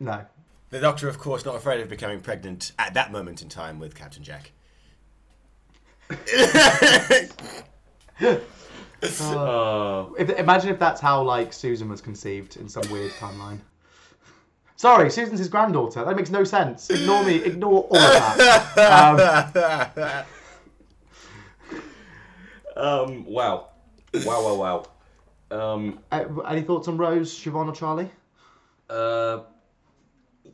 [0.00, 0.24] no.
[0.68, 3.96] The Doctor, of course, not afraid of becoming pregnant at that moment in time with
[3.96, 4.52] Captain Jack.
[9.02, 13.58] Uh, If, imagine if that's how like Susan was conceived in some weird timeline.
[14.76, 16.04] Sorry, Susan's his granddaughter.
[16.04, 16.88] That makes no sense.
[16.90, 17.36] Ignore me.
[17.36, 20.26] Ignore all of that.
[22.76, 23.68] Um, um, wow.
[24.24, 24.84] Wow, wow, wow.
[25.50, 28.10] Um, uh, any thoughts on Rose, Siobhan, or Charlie?
[28.88, 29.40] Uh,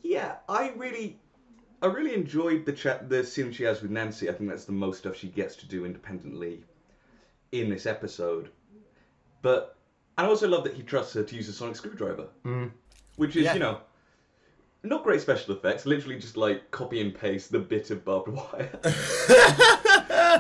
[0.02, 1.18] yeah, I really,
[1.80, 4.28] I really enjoyed the chat, the scene she has with Nancy.
[4.28, 6.64] I think that's the most stuff she gets to do independently
[7.52, 8.50] in this episode.
[9.42, 9.76] But
[10.18, 12.70] I also love that he trusts her to use a sonic screwdriver, Mm.
[13.16, 13.54] which is Yeah.
[13.54, 13.80] you know.
[14.82, 18.70] Not great special effects, literally just like copy and paste the bit of barbed wire.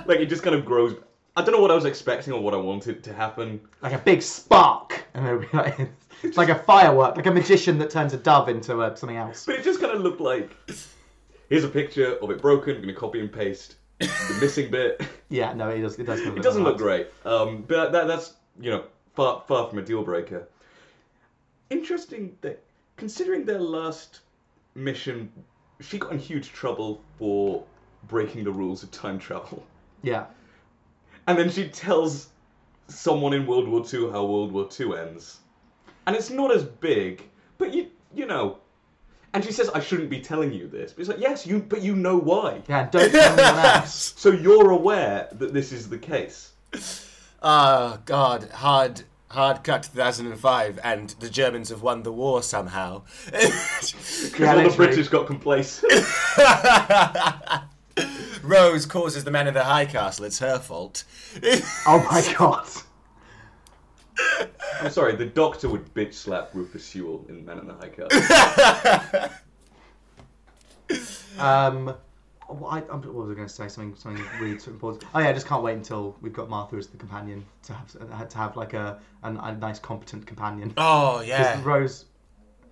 [0.06, 0.94] like it just kind of grows.
[1.36, 3.60] I don't know what I was expecting or what I wanted to happen.
[3.82, 5.90] Like a big spark, and it'll be like
[6.22, 9.44] it's like a firework, like a magician that turns a dove into uh, something else.
[9.44, 10.50] But it just kind of looked like
[11.48, 12.76] here's a picture of it broken.
[12.76, 15.00] I'm gonna copy and paste the missing bit.
[15.28, 15.98] Yeah, no, it does.
[15.98, 16.20] It does.
[16.20, 17.08] It doesn't look great.
[17.24, 18.84] Um, but that, that's you know
[19.16, 20.46] far far from a deal breaker.
[21.68, 22.62] Interesting that
[22.96, 24.20] considering their last
[24.76, 25.32] mission,
[25.80, 27.64] she got in huge trouble for
[28.06, 29.66] breaking the rules of time travel,
[30.02, 30.26] Yeah,
[31.26, 32.28] and then she tells
[32.86, 35.38] someone in World War II how World War II ends,
[36.06, 37.24] and it's not as big,
[37.58, 38.58] but you you know.
[39.36, 41.82] And she says, "I shouldn't be telling you this." But it's like, yes, you, but
[41.82, 42.62] you know why.
[42.66, 42.88] yeah.
[42.90, 44.14] Don't tell anyone else.
[44.16, 46.52] So you're aware that this is the case.
[47.42, 53.02] Oh God, hard, hard cut 2005, and the Germans have won the war somehow.
[53.26, 54.76] Because Yeah, all the literally.
[54.86, 55.92] British got complacent.
[58.42, 60.24] Rose causes the man in the high castle.
[60.24, 61.04] It's her fault.
[61.86, 62.66] Oh my god.
[64.80, 69.30] I'm sorry, the Doctor would bitch slap Rufus Sewell in Man in the High Castle.
[71.38, 71.94] Um,
[72.48, 73.68] what, I, what was I going to say?
[73.68, 75.04] Something, something really important.
[75.14, 78.28] Oh yeah, I just can't wait until we've got Martha as the companion to have
[78.28, 80.72] to have like a a, a nice, competent companion.
[80.76, 81.60] Oh Because yeah.
[81.64, 82.04] Rose,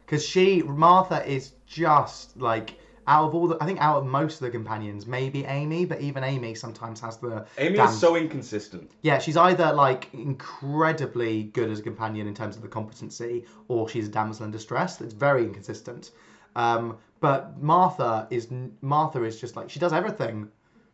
[0.07, 4.35] because she Martha is just like out of all the, I think out of most
[4.35, 7.47] of the companions, maybe Amy, but even Amy sometimes has the.
[7.59, 8.90] Amy damn- is so inconsistent.
[9.03, 13.88] Yeah, she's either like incredibly good as a companion in terms of the competency, or
[13.88, 15.01] she's a damsel in distress.
[15.01, 16.12] It's very inconsistent.
[16.57, 18.49] Um, but Martha is
[18.81, 20.49] Martha is just like she does everything.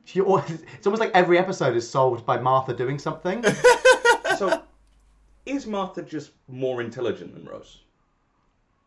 [0.05, 3.45] She al- it's almost like every episode is solved by Martha doing something.
[4.39, 4.63] So,
[5.45, 7.81] is Martha just more intelligent than Rose?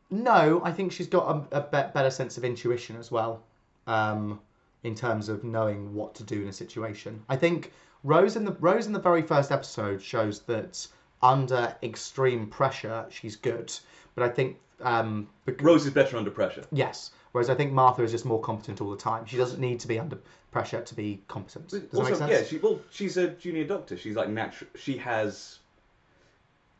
[0.09, 3.43] No, I think she's got a, a be- better sense of intuition as well,
[3.87, 4.39] um,
[4.83, 7.23] in terms of knowing what to do in a situation.
[7.29, 7.71] I think
[8.03, 10.87] Rose in the Rose in the very first episode shows that
[11.21, 13.73] under extreme pressure she's good,
[14.15, 15.27] but I think um,
[15.61, 16.63] Rose is better under pressure.
[16.71, 17.11] yes.
[17.31, 19.25] Whereas I think Martha is just more competent all the time.
[19.25, 20.19] She doesn't need to be under
[20.51, 21.69] pressure to be competent.
[21.69, 22.31] Does that also, make sense?
[22.31, 23.97] yeah, she well, she's a junior doctor.
[23.97, 24.69] She's like natural.
[24.75, 25.57] She has.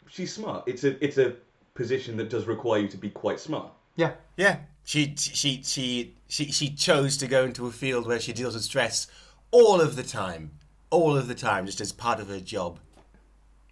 [0.08, 0.66] She's smart.
[0.68, 1.34] It's a it's a
[1.76, 3.72] position that does require you to be quite smart.
[3.96, 4.12] yeah.
[4.38, 4.58] Yeah.
[4.86, 8.64] She she she she she chose to go into a field where she deals with
[8.64, 9.08] stress
[9.52, 10.52] all of the time,
[10.90, 12.80] all of the time, just as part of her job.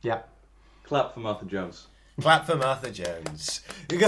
[0.03, 0.21] Yeah.
[0.85, 1.87] Clap for Martha Jones.
[2.21, 3.61] Clap for Martha Jones.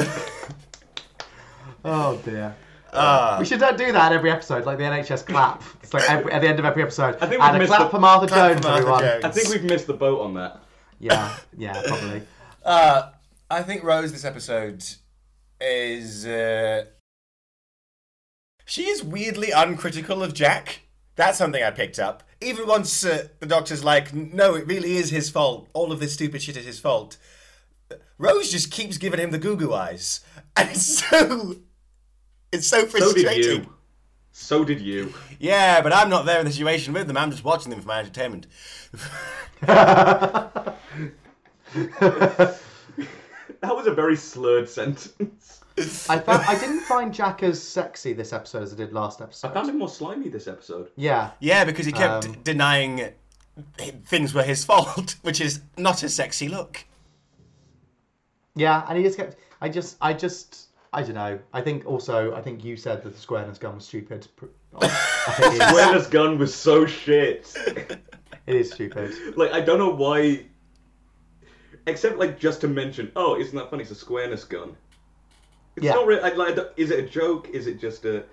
[1.86, 2.56] Oh dear.
[2.94, 3.38] Ah.
[3.40, 5.64] we should uh, do that every episode, like the NHS clap.
[5.82, 7.16] It's like every, at the end of every episode.
[7.20, 9.02] I think we've a missed clap the- for Martha Clap for Martha everyone.
[9.02, 9.24] Jones.
[9.26, 10.62] I think we've missed the boat on that.
[11.00, 12.22] Yeah, yeah, probably.
[12.66, 13.10] Uh,
[13.54, 14.84] I think Rose this episode
[15.62, 16.26] is.
[16.26, 16.86] Uh,
[18.66, 20.88] she is weirdly uncritical of Jack.
[21.16, 22.24] That's something I picked up.
[22.42, 25.70] Even once uh, the doctor's like, no, it really is his fault.
[25.74, 27.18] All of this stupid shit is his fault.
[28.18, 30.22] Rose just keeps giving him the goo goo eyes.
[30.56, 31.56] And it's so.
[32.52, 33.26] It's so frustrating.
[33.26, 33.74] So did you.
[34.32, 35.14] So did you.
[35.40, 37.18] Yeah, but I'm not there in the situation with them.
[37.18, 38.48] I'm just watching them for my entertainment.
[43.64, 45.62] That was a very slurred sentence.
[46.10, 49.48] I found I didn't find Jack as sexy this episode as I did last episode.
[49.48, 50.90] I found him more slimy this episode.
[50.98, 53.10] Yeah, Yeah, because he kept Um, denying
[54.06, 56.86] things were his fault, which is not a sexy look.
[58.56, 59.38] yeah, and he just kept.
[59.62, 61.40] I just, I just, I don't know.
[61.54, 64.28] I think also, I think you said that the squareness gun was stupid.
[64.82, 64.88] I
[65.38, 67.50] think it is, Buena's gun was so shit.
[67.56, 69.14] it is stupid.
[69.38, 70.48] like I don't know why.
[71.86, 73.84] Except like just to mention, oh, isn't that funny?
[73.84, 74.76] It's a squareness gun.
[75.76, 75.94] It's Yeah.
[75.94, 76.22] not really.
[76.22, 77.50] I don't- is it a joke?
[77.50, 78.24] Is it just a?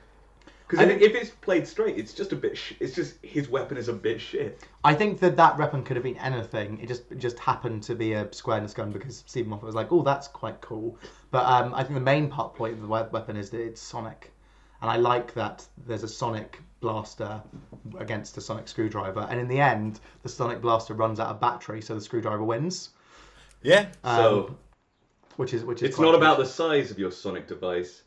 [0.69, 2.57] Because if, if it's played straight, it's just a bit.
[2.57, 4.63] Sh- it's just his weapon is a bit shit.
[4.85, 6.79] I think that that weapon could have been anything.
[6.81, 9.91] It just it just happened to be a squareness gun because Steven Moffat was like,
[9.91, 10.97] "Oh, that's quite cool."
[11.33, 14.31] But um, I think the main part point of the weapon is that it's sonic,
[14.81, 17.43] and I like that there's a sonic blaster
[17.99, 21.81] against a sonic screwdriver, and in the end, the sonic blaster runs out of battery,
[21.83, 22.91] so the screwdriver wins,
[23.63, 23.89] Yeah.
[24.05, 24.59] So Um,
[25.37, 28.03] which is which is it's not about the size of your sonic device.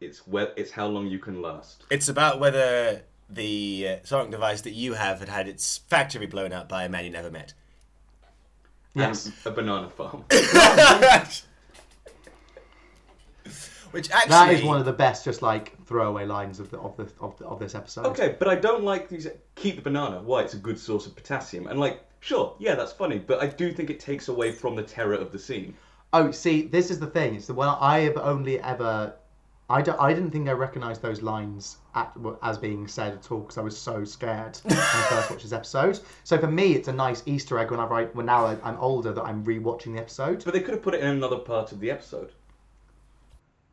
[0.00, 1.84] It's where it's how long you can last.
[1.90, 6.52] It's about whether the uh, sonic device that you have had had its factory blown
[6.52, 7.54] up by a man you never met.
[8.94, 9.26] yes.
[9.26, 10.24] And a banana farm.
[13.92, 14.30] Which actually.
[14.30, 17.36] That is one of the best, just like throwaway lines of the of the of,
[17.38, 18.06] the, of this episode.
[18.06, 19.28] Okay, but I don't like these.
[19.54, 20.22] Keep the banana.
[20.22, 20.40] Why?
[20.40, 21.66] It's a good source of potassium.
[21.66, 23.18] And like, sure, yeah, that's funny.
[23.18, 25.74] But I do think it takes away from the terror of the scene.
[26.14, 27.34] Oh, see, this is the thing.
[27.34, 29.14] It's the one I have only ever.
[29.70, 33.40] I, don't, I didn't think I recognised those lines at, as being said at all
[33.40, 36.00] because I was so scared when I first watched this episode.
[36.24, 39.12] So for me, it's a nice Easter egg whenever I, when now I- I'm older
[39.12, 40.44] that I'm rewatching the episode.
[40.44, 42.32] But they could have put it in another part of the episode.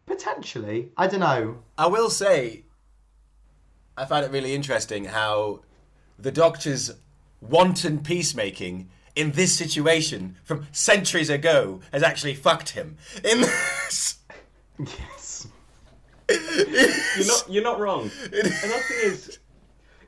[0.06, 1.60] Potentially, I don't know.
[1.78, 2.64] I will say,
[3.97, 5.62] I find it really interesting how
[6.18, 6.91] the Doctor's
[7.42, 12.98] wanton peacemaking in this situation from centuries ago has actually fucked him.
[13.24, 14.20] In this.
[14.80, 15.48] Yes.
[16.30, 17.46] You're not.
[17.50, 18.12] You're not wrong.
[18.26, 19.40] Another thing is,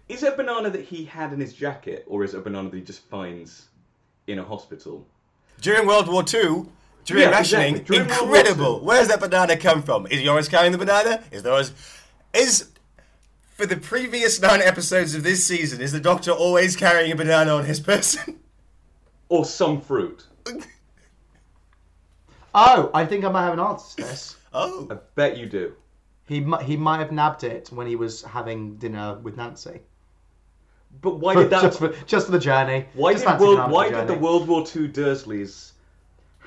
[0.07, 2.69] is it a banana that he had in his jacket, or is it a banana
[2.69, 3.69] that he just finds
[4.27, 5.05] in a hospital?
[5.61, 6.65] During World War II,
[7.05, 7.97] during Yeah, rationing, exactly.
[7.97, 8.77] During incredible.
[8.79, 8.85] II.
[8.85, 10.05] Where's that banana come from?
[10.07, 11.23] Is yours carrying the banana?
[11.31, 11.71] Is yours?
[12.33, 12.69] Is
[13.61, 17.53] for the previous nine episodes of this season, is the Doctor always carrying a banana
[17.53, 18.39] on his person?
[19.29, 20.25] Or some fruit?
[22.53, 24.35] Oh, I think I might have an answer to this.
[24.53, 25.73] Oh, I bet you do.
[26.27, 29.79] He mi- he might have nabbed it when he was having dinner with Nancy.
[31.01, 31.61] But why did that?
[31.61, 32.87] just for just for the journey.
[32.93, 34.15] why Just did World, banana Why for did the.
[34.15, 35.71] World War II Dursleys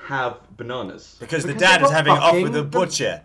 [0.03, 1.17] have bananas?
[1.19, 3.23] because, the dad is having off with fucking the the- butcher.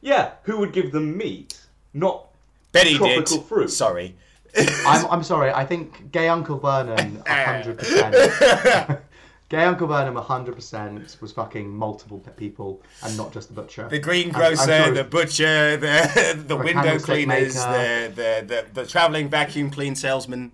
[0.00, 1.60] Yeah, who would give them meat,
[1.94, 2.27] not
[2.72, 3.46] Betty tropical did.
[3.46, 3.68] fruit?
[3.70, 4.14] Sorry.
[4.86, 5.50] I'm, I'm sorry.
[5.52, 8.14] I think Gay Uncle Vernon, hundred percent.
[9.48, 13.82] Gay Uncle Vernon, hundred percent, was fucking multiple people and not just the butcher.
[13.88, 18.86] The I'm- I'm greengrocer, sure the butcher, the the window cleaners, the, the, the, the
[18.86, 20.52] travelling vacuum clean salesman,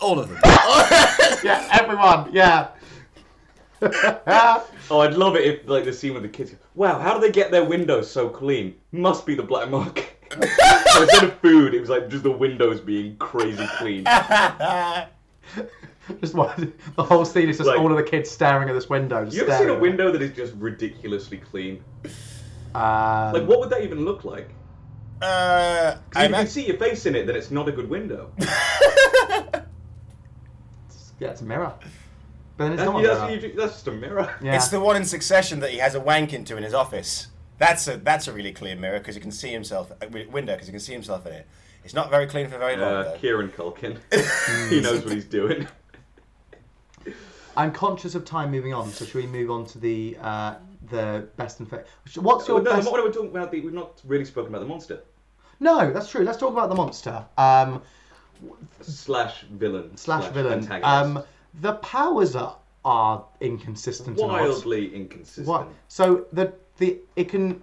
[0.00, 0.38] all of them.
[1.44, 2.30] yeah, everyone.
[2.32, 2.68] Yeah.
[3.82, 6.54] Oh, I'd love it if like the scene with the kids.
[6.74, 8.74] Wow, how do they get their windows so clean?
[8.92, 10.19] Must be the black market.
[10.30, 14.04] So instead of food, it was like just the windows being crazy clean.
[16.20, 18.88] just one, the whole scene is just Like- all of the kids staring at this
[18.88, 19.24] window.
[19.24, 19.82] just You ever seen staring a at it.
[19.82, 21.82] window that is just ridiculously clean?
[22.74, 24.48] Um, Like, what would that even look like?
[25.22, 27.68] uh, 'Cause I if you can imagine- see your face in it, then it's not
[27.68, 28.30] a good window.
[31.18, 31.74] Yeah, it's a mirror.
[32.56, 33.30] But then it's That's, not a mirror.
[33.30, 34.34] you do- that's just a mirror.
[34.42, 34.56] Yeah.
[34.56, 37.26] It's the one in Succession that he has a wank into in his office.
[37.60, 40.66] That's a that's a really clear mirror because you can see himself uh, window because
[40.66, 41.46] you can see himself in it.
[41.84, 43.16] It's not very clean for very long Uh, though.
[43.18, 43.98] Kieran Culkin.
[44.70, 45.68] he knows what he's doing.
[47.56, 50.54] I'm conscious of time moving on, so should we move on to the uh,
[50.90, 51.84] the best and fa-
[52.16, 52.90] What's your Oh, no, best?
[52.90, 53.50] what are we talking about?
[53.52, 55.02] The, we've not really spoken about the monster
[55.58, 56.22] No, that's true.
[56.24, 57.24] Let's talk about the monster.
[57.36, 57.82] Um,
[58.80, 60.60] slash villain slash villain.
[60.60, 60.84] antagonist.
[60.86, 61.22] Um,
[61.60, 62.56] the powers are
[62.86, 64.18] are inconsistent.
[64.18, 65.46] and wildly inconsistent.
[65.46, 65.68] What?
[65.88, 67.62] So the the it can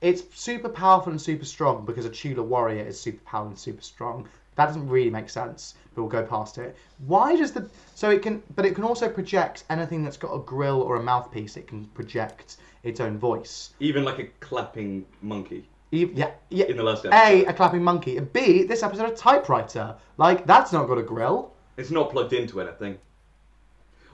[0.00, 3.82] it's super powerful and super strong because a Chula warrior is super powerful and super
[3.82, 4.28] strong.
[4.56, 6.76] That doesn't really make sense, but we'll go past it.
[7.06, 10.38] Why does the so it can but it can also project anything that's got a
[10.38, 11.56] grill or a mouthpiece.
[11.56, 13.70] It can project its own voice.
[13.80, 15.66] Even like a clapping monkey.
[15.90, 16.66] Yeah, yeah.
[16.66, 17.26] In the last episode.
[17.26, 18.16] A, a clapping monkey.
[18.16, 19.96] and B, this episode a typewriter.
[20.18, 21.52] Like that's not got a grill.
[21.76, 22.98] It's not plugged into anything.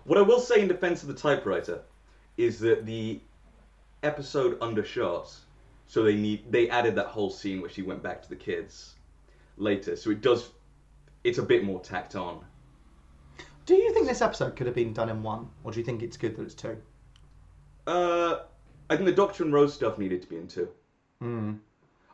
[0.05, 1.81] What I will say in defense of the typewriter
[2.37, 3.21] is that the
[4.03, 5.33] episode undershot,
[5.87, 8.95] so they need they added that whole scene where she went back to the kids
[9.57, 10.51] later, so it does
[11.25, 12.45] it's a bit more tacked on.
[13.65, 16.03] Do you think this episode could have been done in one, or do you think
[16.03, 16.77] it's good that it's two?
[17.87, 18.41] Uh,
[18.89, 20.69] I think the Doctor and Rose stuff needed to be in two.
[21.21, 21.55] Hmm.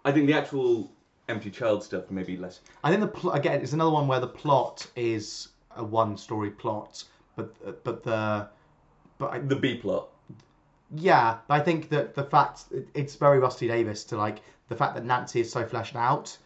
[0.04, 0.90] I think the actual
[1.28, 2.60] empty child stuff maybe less.
[2.82, 7.04] I think the pl- again it's another one where the plot is a one-story plot,
[7.36, 8.48] but but the
[9.18, 10.08] but I, The B plot.
[10.94, 12.64] Yeah, but I think that the fact
[12.94, 16.36] it's very Rusty Davies to like the fact that Nancy is so fleshed out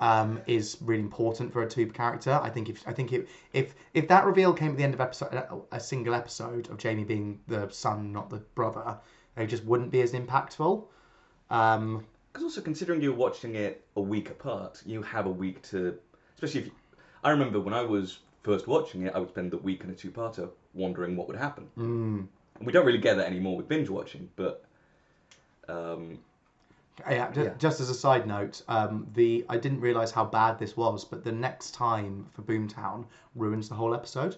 [0.00, 2.38] um, is really important for a tube character.
[2.42, 5.00] I think if I think if if if that reveal came at the end of
[5.00, 5.42] episode
[5.72, 8.98] a single episode of Jamie being the son, not the brother,
[9.36, 10.84] it just wouldn't be as impactful.
[11.50, 15.98] Um, Because also considering you're watching it a week apart, you have a week to,
[16.34, 16.72] especially if you,
[17.24, 19.94] I remember when I was first watching it, I would spend the week in a
[19.94, 21.66] two-parter wondering what would happen.
[21.78, 22.28] Mm.
[22.58, 24.64] And we don't really get that anymore with binge watching, but
[25.68, 26.18] um,
[27.10, 27.50] Yeah, Yeah.
[27.58, 31.24] just as a side note, um, the I didn't realize how bad this was, but
[31.24, 33.04] the next time for Boomtown
[33.34, 34.36] ruins the whole episode.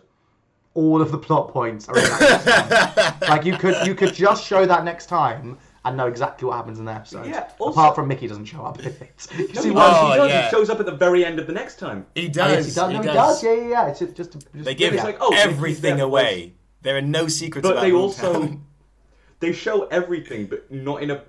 [0.75, 3.29] All of the plot points are in that time.
[3.29, 6.79] Like you could you could just show that next time and know exactly what happens
[6.81, 7.27] in the episode.
[7.27, 9.29] Yeah, also- Apart from Mickey doesn't show up in it.
[9.39, 10.29] You no, see he, Oh, he does.
[10.31, 10.45] yeah.
[10.45, 12.07] He shows up at the very end of the next time.
[12.15, 12.53] He Oh, does.
[12.53, 12.93] yes, he does.
[12.93, 13.43] No, he does.
[13.45, 13.87] Yeah, yeah, yeah.
[13.89, 16.55] It's just, just, just They give It's like, oh, everything there away.
[16.83, 17.99] There are no secrets But about they Boomtown.
[18.01, 18.61] also
[19.41, 21.23] they show everything, but not in a.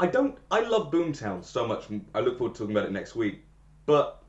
[0.00, 0.36] I don't.
[0.50, 1.84] I love Boomtown so much.
[2.14, 3.42] I look forward to talking about it next week.
[3.86, 4.22] But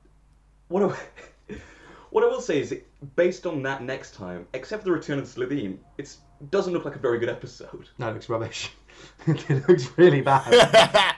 [0.68, 1.54] what I,
[2.10, 2.76] what I will say is,
[3.16, 6.16] based on that next time, except for the Return of the Slitheen, it
[6.52, 7.90] doesn't look like a very good episode.
[7.98, 8.72] No, it looks rubbish.
[9.28, 11.16] it looks really bad.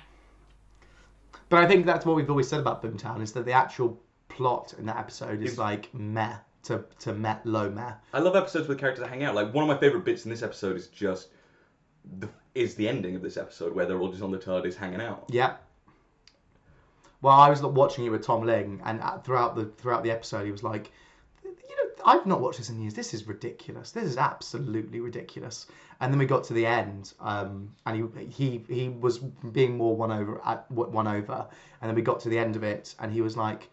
[1.49, 4.73] but I think that's what we've always said about Boomtown is that the actual plot
[4.77, 7.93] in that episode is Is- like meh to to low meh.
[8.13, 9.35] I love episodes where characters hang out.
[9.35, 11.29] Like one of my favorite bits in this episode is just
[12.19, 15.01] the is the ending of this episode where they're all just on the TARDIS hanging
[15.01, 15.25] out.
[15.29, 15.55] Yeah.
[17.21, 20.45] Well, I was watching it with Tom Ling, and uh, throughout the throughout the episode,
[20.45, 20.91] he was like,
[21.43, 22.95] "You know, I've not watched this in years.
[22.95, 23.91] This is ridiculous.
[23.91, 25.67] This is absolutely ridiculous."
[25.99, 29.95] And then we got to the end, um, and he he he was being more
[29.95, 31.47] won over at won over,
[31.81, 33.69] and then we got to the end of it, and he was like.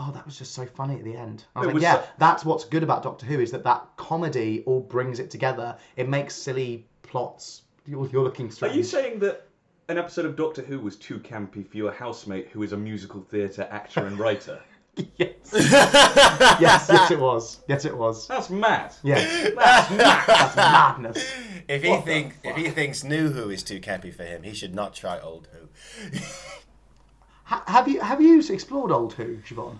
[0.00, 1.44] Oh, that was just so funny at the end.
[1.56, 3.64] I was It like, was yeah, so- that's what's good about Doctor Who is that
[3.64, 5.76] that comedy all brings it together.
[5.96, 7.62] It makes silly plots.
[7.84, 9.46] You're, you're looking Are you saying that
[9.88, 13.22] an episode of Doctor Who was too campy for your housemate who is a musical
[13.22, 14.60] theatre actor and writer?
[15.16, 15.30] Yes.
[15.52, 17.60] yes, yes, it was.
[17.68, 18.26] Yes, it was.
[18.26, 18.92] That's mad.
[19.04, 19.52] Yes.
[19.54, 20.24] That's, mad.
[20.26, 21.32] That's madness.
[21.68, 24.52] If he What think if he thinks New Who is too campy for him, he
[24.54, 26.18] should not try Old Who.
[27.44, 29.78] Ha- have you have you explored old Who, Siobhan?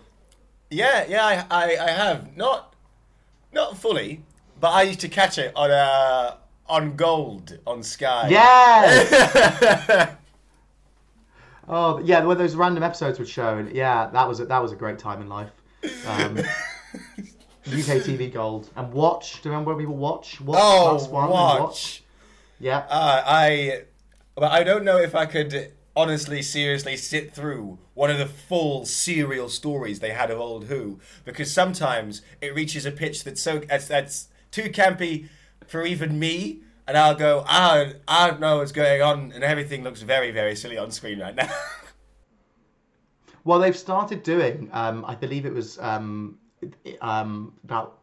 [0.70, 2.74] Yeah, yeah, I, I, I have not
[3.52, 4.22] not fully,
[4.60, 6.36] but I used to catch it on uh
[6.68, 8.28] on Gold on Sky.
[8.28, 10.14] Yes.
[11.68, 14.72] oh yeah, where those random episodes would show, and yeah, that was a, that was
[14.72, 15.50] a great time in life.
[16.06, 16.38] Um,
[17.66, 19.42] UK TV Gold and Watch.
[19.42, 20.40] Do you remember when people watch?
[20.40, 22.02] Watch Oh, One and watch.
[22.60, 22.78] Yeah.
[22.88, 23.82] Uh, I,
[24.34, 28.86] but I don't know if I could honestly, seriously sit through one of the full
[28.86, 33.58] serial stories they had of Old Who because sometimes it reaches a pitch that's so
[33.58, 35.28] that's, that's too campy
[35.66, 39.82] for even me, and I'll go, I I don't know what's going on, and everything
[39.82, 41.50] looks very very silly on screen right now.
[43.44, 44.68] Well, they've started doing.
[44.74, 46.36] Um, I believe it was um,
[47.00, 47.97] um, about.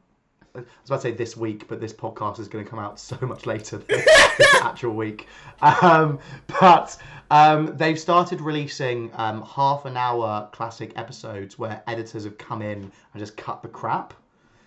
[0.55, 2.99] I was about to say this week, but this podcast is going to come out
[2.99, 3.87] so much later than
[4.37, 5.27] this actual week.
[5.61, 6.97] Um, but
[7.31, 12.91] um, they've started releasing um, half an hour classic episodes where editors have come in
[13.13, 14.13] and just cut the crap.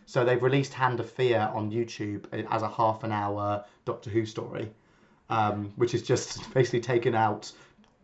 [0.07, 4.25] So they've released Hand of Fear on YouTube as a half an hour Doctor Who
[4.25, 4.71] story,
[5.29, 7.53] um, which is just basically taken out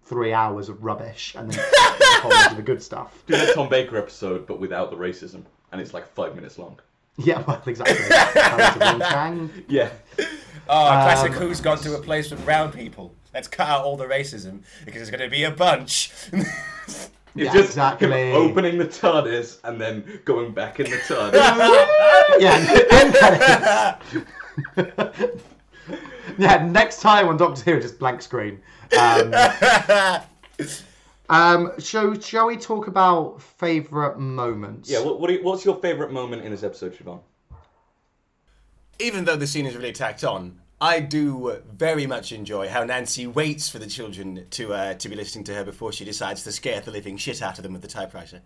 [0.04, 1.64] three hours of rubbish and then
[2.20, 3.22] whole of the good stuff.
[3.26, 6.78] Do that Tom Baker episode, but without the racism, and it's like five minutes long.
[7.18, 7.94] Yeah, well, exactly.
[7.94, 8.32] Thanks
[8.74, 9.50] to Weng-Chiang.
[9.68, 9.90] Yeah.
[10.68, 13.14] Oh, classic Um, Who's gone to a place with brown people.
[13.32, 16.10] Let's cut out all the racism because there's going to be a bunch.
[17.36, 18.30] It's Yeah, just exactly.
[18.32, 21.34] opening the TARDIS and then going back in the TARDIS.
[22.38, 22.54] yeah,
[22.92, 23.14] end
[24.76, 25.42] credits.
[26.38, 28.60] yeah, next time on Doctor Who, just blank screen.
[28.96, 29.32] Um,
[31.34, 34.90] um, shall, shall we talk about favourite moments?
[34.90, 37.20] yeah, what, what do you, what's your favourite moment in this episode, Siobhan?
[38.98, 43.26] Even though the scene is really tacked on, I do very much enjoy how Nancy
[43.26, 46.52] waits for the children to uh, to be listening to her before she decides to
[46.52, 48.42] scare the living shit out of them with the typewriter.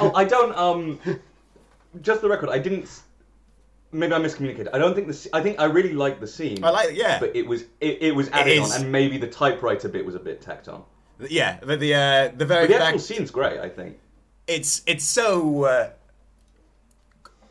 [0.00, 0.56] Oh, I don't.
[0.56, 0.98] Um,
[2.00, 2.48] just the record.
[2.50, 3.02] I didn't.
[3.94, 4.68] Maybe I miscommunicated.
[4.72, 5.28] I don't think the.
[5.34, 6.64] I think I really liked the scene.
[6.64, 8.74] I like, yeah, but it was it, it was added is.
[8.74, 10.82] on, and maybe the typewriter bit was a bit tacked on.
[11.28, 11.58] yeah.
[11.64, 13.60] But the uh, the very But the actual fact scene's great.
[13.60, 13.98] I think.
[14.46, 15.90] it's it's so uh,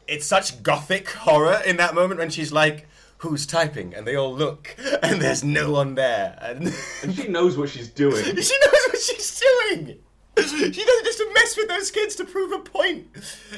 [0.07, 2.87] it's such gothic horror in that moment when she's like,
[3.19, 6.73] "Who's typing?" and they all look, and there's no one there, and
[7.03, 8.23] And she knows what she's doing.
[8.23, 9.99] she knows what she's doing.
[10.49, 13.07] She does it just to mess with those kids to prove a point.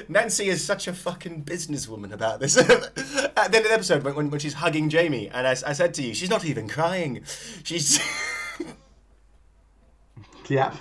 [0.08, 2.58] Nancy is such a fucking businesswoman about this.
[2.58, 5.94] At the end of the episode, when, when, when she's hugging Jamie, and I said
[5.96, 7.22] to you, she's not even crying.
[7.64, 8.00] She's.
[10.50, 10.76] Yeah.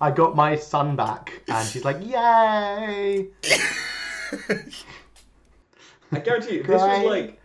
[0.00, 3.28] I got my son back, and she's like, "Yay!"
[6.10, 7.40] I guarantee you, this was like.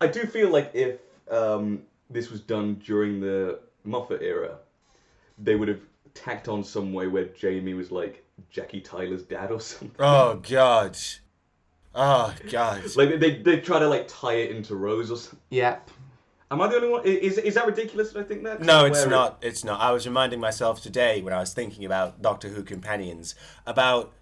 [0.00, 0.98] I do feel like if
[1.30, 4.58] um, this was done during the Moffat era,
[5.42, 5.80] they would have
[6.14, 9.92] tacked on some way where Jamie was like Jackie Tyler's dad or something.
[9.98, 10.96] oh, God.
[11.94, 12.82] Oh, God.
[12.96, 15.40] Like they they try to like tie it into Rose or something.
[15.50, 15.90] Yep.
[16.50, 17.04] Am I the only one?
[17.04, 18.12] Is is that ridiculous?
[18.12, 18.58] That I think that?
[18.58, 19.10] 'Cause No, it's wear it.
[19.10, 19.38] not.
[19.42, 19.80] It's not.
[19.80, 23.34] I was reminding myself today when I was thinking about Doctor Who companions
[23.66, 24.12] about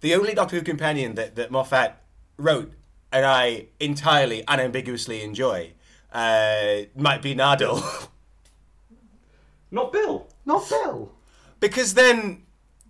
[0.00, 1.96] the only Doctor Who companion that, that Moffat
[2.36, 2.72] wrote
[3.10, 5.72] and I entirely unambiguously enjoy
[6.12, 8.08] uh, might be Nardole.
[9.70, 10.27] Not Bill.
[10.48, 11.12] Not Bill.
[11.60, 12.42] because then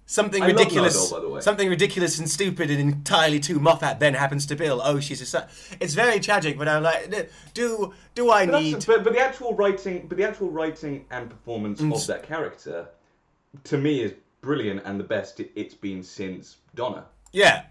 [0.07, 1.41] something I ridiculous, Nardole, by the way.
[1.43, 4.81] something ridiculous and stupid and entirely too Moffat then happens to Bill.
[4.83, 5.47] Oh, she's a son.
[5.81, 8.87] It's very tragic, but I'm like, do do I But, need?
[8.87, 11.95] but, but the actual writing, but the actual writing and performance Mm.
[11.95, 12.89] of that character,
[13.65, 17.05] to me, is brilliant and the best it, it's been since Donna.
[17.33, 17.65] Yeah,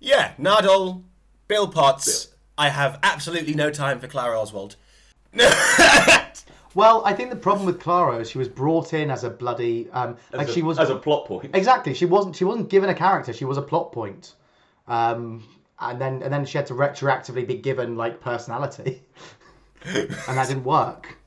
[0.00, 0.32] yeah.
[0.38, 1.04] Nardole,
[1.46, 2.28] Bill Potts.
[2.58, 4.74] I have absolutely no time for Clara Oswald.
[6.78, 9.90] Well, I think the problem with Clara is she was brought in as a bloody
[9.90, 11.50] um, As like a, she was as a plot point.
[11.56, 11.92] exactly.
[11.92, 12.36] She wasn't.
[12.36, 13.32] She wasn't given a character.
[13.32, 14.34] She was a plot point.
[14.86, 15.42] Um,
[15.80, 19.02] and then and then she had to retroactively be given like personality,
[19.84, 20.08] and
[20.38, 21.18] that didn't work.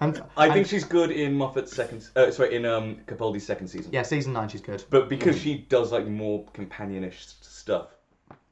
[0.00, 2.08] and I and- think she's good in Moffat's second.
[2.16, 3.92] Uh, sorry, in um, Capaldi's second season.
[3.92, 4.82] yeah, season nine she's good.
[4.88, 7.88] But because she does like more companionish stuff,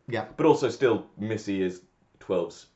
[0.08, 1.80] Yeah, but also still Missy is
[2.20, 2.66] 12's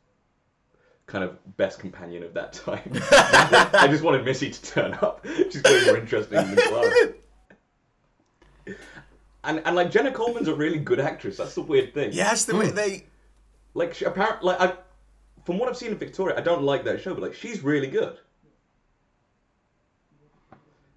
[1.06, 2.90] kind of best companion of that time.
[2.92, 5.24] I just wanted Missy to turn up.
[5.50, 7.14] She's way more interesting than Clara.
[9.44, 11.36] And and like Jenna Coleman's a really good actress.
[11.36, 12.10] That's the weird thing.
[12.12, 12.76] Yes, the way hmm.
[12.76, 13.06] they.
[13.74, 14.74] Like she, apparently, like I,
[15.44, 17.88] from what I've seen in Victoria, I don't like that show, but like she's really
[17.88, 18.18] good.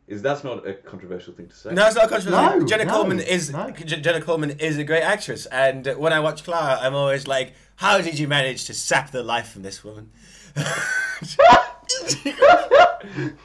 [0.07, 1.73] Is that's not a controversial thing to say?
[1.73, 2.59] No, it's not controversial.
[2.59, 3.71] No, Jenna no, Coleman is no.
[3.71, 7.53] Jenna Coleman is a great actress, and uh, when I watch Clara, I'm always like,
[7.75, 10.11] "How did you manage to sap the life from this woman?"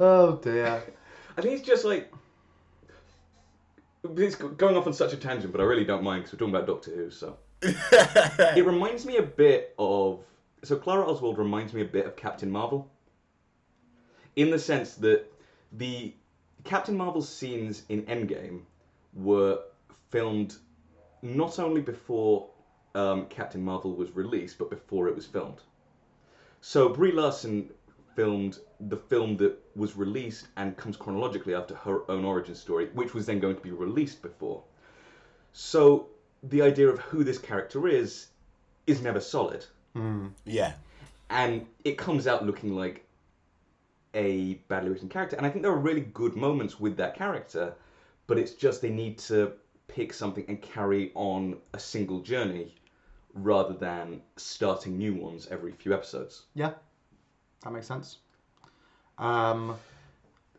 [0.00, 0.82] Oh dear.
[1.36, 2.10] I think it's just like
[4.02, 6.54] it's going off on such a tangent, but I really don't mind because we're talking
[6.54, 7.10] about Doctor Who.
[7.10, 10.20] So it reminds me a bit of
[10.62, 12.90] so Clara Oswald reminds me a bit of Captain Marvel,
[14.36, 15.30] in the sense that
[15.72, 16.14] the
[16.64, 18.62] Captain Marvel scenes in Endgame
[19.14, 19.60] were
[20.10, 20.56] filmed
[21.22, 22.48] not only before
[22.94, 25.60] um, Captain Marvel was released, but before it was filmed.
[26.60, 27.70] So Brie Larson
[28.16, 28.58] filmed
[28.88, 33.26] the film that was released and comes chronologically after her own origin story, which was
[33.26, 34.62] then going to be released before.
[35.52, 36.08] So
[36.42, 38.28] the idea of who this character is
[38.86, 39.64] is never solid,
[40.44, 40.72] yeah,
[41.28, 43.06] and it comes out looking like
[44.14, 45.36] a badly written character.
[45.36, 47.74] And I think there are really good moments with that character,
[48.26, 49.52] but it's just they need to
[49.88, 52.74] pick something and carry on a single journey
[53.34, 56.44] rather than starting new ones every few episodes.
[56.54, 56.72] Yeah,
[57.62, 58.18] that makes sense.
[59.18, 59.76] Um,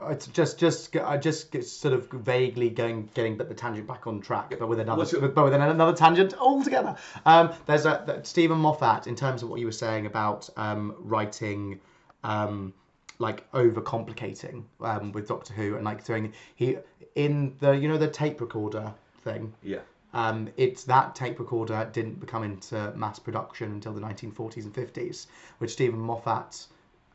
[0.09, 4.07] it's just just I just get sort of vaguely going getting but the tangent back
[4.07, 6.95] on track, but with another your- but with another tangent altogether.
[7.25, 11.79] Um, there's a Steven Moffat in terms of what you were saying about um, writing.
[12.23, 12.73] Um,
[13.21, 16.77] like overcomplicating um, with Doctor Who and like doing he
[17.15, 18.93] in the you know the tape recorder
[19.23, 19.79] thing Yeah.
[20.13, 25.27] Um, it's that tape recorder didn't become into mass production until the 1940s and 50s,
[25.59, 26.67] which Steven Moffat.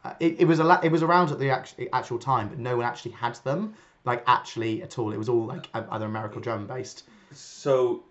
[0.03, 2.77] Uh, it, it was a it was around at the actual, actual time, but no
[2.77, 5.13] one actually had them like actually at all.
[5.13, 7.05] It was all like either American or German based.
[7.33, 8.05] So,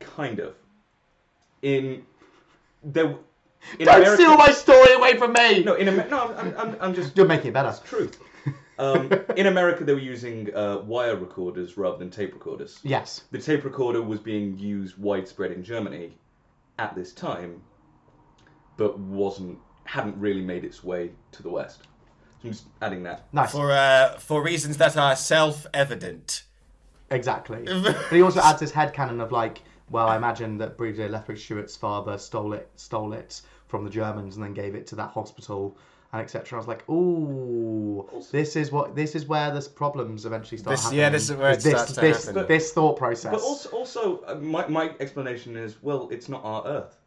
[0.00, 0.54] kind of.
[1.60, 2.04] In
[2.82, 3.16] there,
[3.78, 5.62] in Don't America, steal my story away from me.
[5.62, 7.68] No, in Amer- no, I'm, I'm, I'm just You're making it better.
[7.68, 8.10] It's true.
[8.78, 12.78] Um, in America, they were using uh, wire recorders rather than tape recorders.
[12.84, 13.22] Yes.
[13.32, 16.16] The tape recorder was being used widespread in Germany
[16.78, 17.60] at this time,
[18.76, 21.82] but wasn't hadn't really made its way to the West.
[21.82, 23.26] So I'm just adding that.
[23.32, 23.50] Nice.
[23.50, 26.44] For uh, for reasons that are self-evident.
[27.10, 27.64] Exactly.
[27.82, 31.44] but he also adds his head headcanon of like, well, I imagine that Brigadier Lethbridge
[31.44, 35.10] Stewart's father stole it, stole it from the Germans and then gave it to that
[35.10, 35.76] hospital
[36.12, 36.56] and etc.
[36.56, 40.84] I was like, ooh, this is what this is where the problems eventually start This-
[40.84, 41.00] happening.
[41.00, 42.46] yeah, this is where it this, starts to this, happen.
[42.46, 43.32] This thought process.
[43.32, 46.98] But also, also uh, my, my explanation is well, it's not our Earth.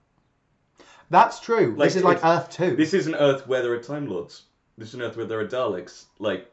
[1.10, 1.76] That's true.
[1.76, 2.76] Like, this is like Earth Two.
[2.76, 4.44] This is an Earth where there are Time Lords.
[4.78, 6.06] This is an Earth where there are Daleks.
[6.20, 6.50] Like,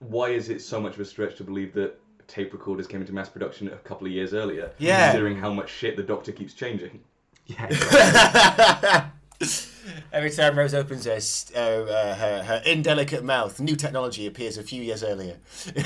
[0.00, 1.98] why is it so much of a stretch to believe that
[2.28, 4.70] tape recorders came into mass production a couple of years earlier?
[4.78, 5.08] Yeah.
[5.08, 7.00] Considering how much shit the Doctor keeps changing.
[7.46, 9.08] Yeah,
[10.12, 11.18] Every time Rose opens her,
[11.56, 15.38] uh, uh, her her indelicate mouth, new technology appears a few years earlier.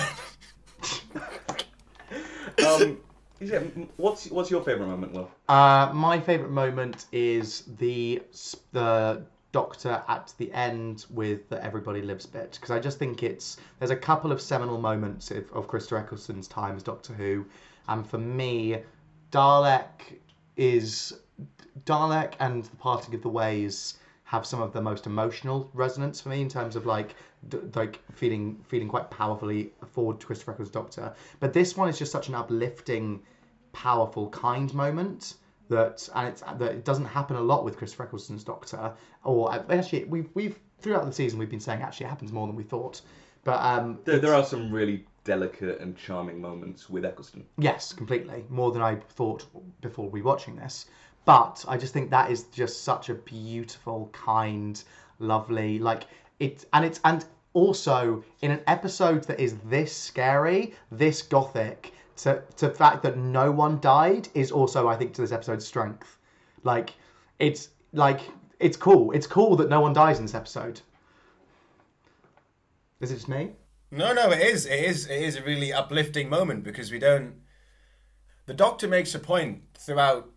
[2.66, 2.98] Um,
[3.40, 3.60] yeah,
[3.96, 5.30] what's what's your favourite moment, Will?
[5.48, 8.22] Uh, my favourite moment is the
[8.72, 9.22] the
[9.52, 13.90] Doctor at the end with the Everybody Lives bit because I just think it's there's
[13.90, 17.44] a couple of seminal moments of, of Christopher Eccleston's time as Doctor Who,
[17.86, 18.78] and for me,
[19.30, 20.18] Dalek
[20.56, 21.12] is
[21.84, 26.30] Dalek and the Parting of the Ways have some of the most emotional resonance for
[26.30, 27.14] me in terms of like
[27.48, 31.14] d- like feeling feeling quite powerfully for Christopher Eccleston's Doctor.
[31.40, 33.20] But this one is just such an uplifting,
[33.72, 35.34] powerful, kind moment
[35.72, 38.92] that and it's that it doesn't happen a lot with Christopher Eccleston's Doctor.
[39.24, 42.46] Or uh, actually, we've we've throughout the season we've been saying actually it happens more
[42.46, 43.02] than we thought.
[43.44, 47.44] But um, There, there are some really delicate and charming moments with Eccleston.
[47.58, 48.44] Yes, completely.
[48.48, 49.46] More than I thought
[49.80, 50.86] before rewatching this.
[51.24, 54.82] But I just think that is just such a beautiful, kind,
[55.18, 56.04] lovely, like
[56.40, 62.42] it, and it's and also in an episode that is this scary, this gothic, to
[62.56, 66.18] to the fact that no one died is also, I think, to this episode's strength.
[66.62, 66.94] Like
[67.38, 68.20] it's like
[68.60, 69.12] it's cool.
[69.12, 70.80] It's cool that no one dies in this episode.
[73.00, 73.52] Is it just me?
[73.90, 74.64] No, no, it is.
[74.64, 75.06] It is.
[75.06, 77.34] It is a really uplifting moment because we don't.
[78.46, 80.30] The Doctor makes a point throughout.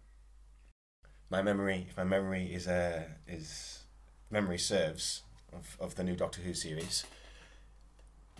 [1.29, 3.83] My memory, if my memory is uh, is
[4.29, 5.23] memory serves
[5.53, 7.05] of, of the new Doctor Who series,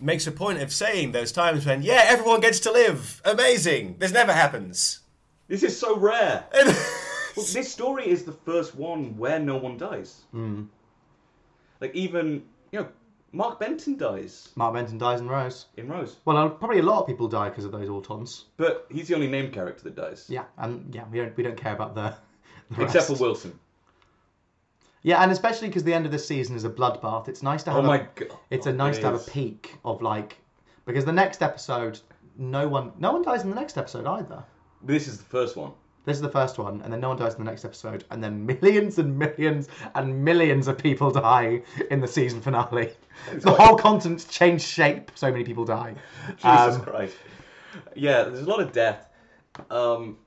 [0.00, 3.96] makes a point of saying those times when yeah everyone gets to live, amazing.
[3.98, 5.00] This never happens.
[5.48, 6.44] This is so rare.
[7.36, 10.22] Well, this story is the first one where no one dies.
[10.34, 10.68] Mm.
[11.82, 12.42] Like even
[12.72, 12.88] you know,
[13.32, 15.66] Mark Benton dies Mark Benton dies in Rose.
[15.76, 18.44] in Rose, Well, uh, probably a lot of people die because of those autons.
[18.56, 21.58] but he's the only named character that dies, Yeah, and yeah, we don't we don't
[21.58, 22.14] care about the,
[22.74, 23.18] the except rest.
[23.18, 23.58] for Wilson.
[25.06, 27.28] Yeah, and especially because the end of this season is a bloodbath.
[27.28, 27.78] It's nice to have.
[27.78, 28.28] Oh a, my god!
[28.50, 30.36] It's a nice It to have a peak of like
[30.84, 32.00] because the next episode,
[32.36, 34.42] no one no one dies in the next episode either.
[34.82, 35.70] This is the first one.
[36.06, 38.20] This is the first one, and then no one dies in the next episode, and
[38.22, 42.90] then millions and millions and millions of people die in the season finale.
[43.32, 45.12] The quite- whole continent's changed shape.
[45.14, 45.94] So many people die.
[46.36, 47.16] Jesus Um, Christ!
[47.94, 49.08] Yeah, there's a lot of death.
[49.70, 50.18] Um,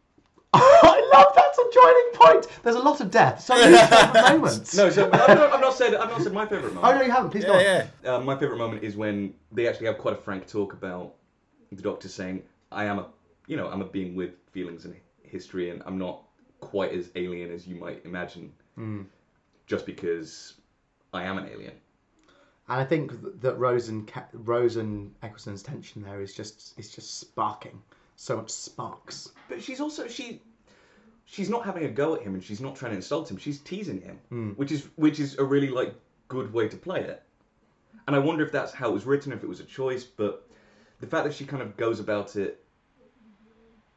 [0.53, 2.63] I love that's a joining point.
[2.63, 3.41] There's a lot of death.
[3.41, 4.75] So many favourite moments.
[4.75, 6.93] no, so I've not, I'm not saying I'm not saying my favorite moment.
[6.93, 7.29] Oh no, you haven't.
[7.31, 7.61] Please go on.
[7.61, 8.15] Yeah, yeah.
[8.15, 11.13] Uh, my favorite moment is when they actually have quite a frank talk about
[11.71, 12.41] the Doctor saying,
[12.71, 13.07] "I am a,
[13.47, 16.23] you know, I'm a being with feelings and history, and I'm not
[16.61, 18.51] quite as alien as you might imagine,
[19.67, 20.55] just because
[21.13, 21.73] I am an alien."
[22.67, 26.89] And I think that Rose and Ca- Rose and Eccleston's tension there is just is
[26.89, 27.81] just sparking.
[28.21, 29.31] So much sparks.
[29.47, 30.41] But she's also she,
[31.23, 33.37] she's not having a go at him, and she's not trying to insult him.
[33.37, 35.95] She's teasing him, which is which is a really like
[36.27, 37.23] good way to play it.
[38.07, 40.03] And I wonder if that's how it was written, if it was a choice.
[40.03, 40.45] But
[40.99, 42.61] the fact that she kind of goes about it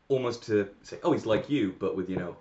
[0.07, 2.37] almost to say, "Oh, he's like you," but with you know,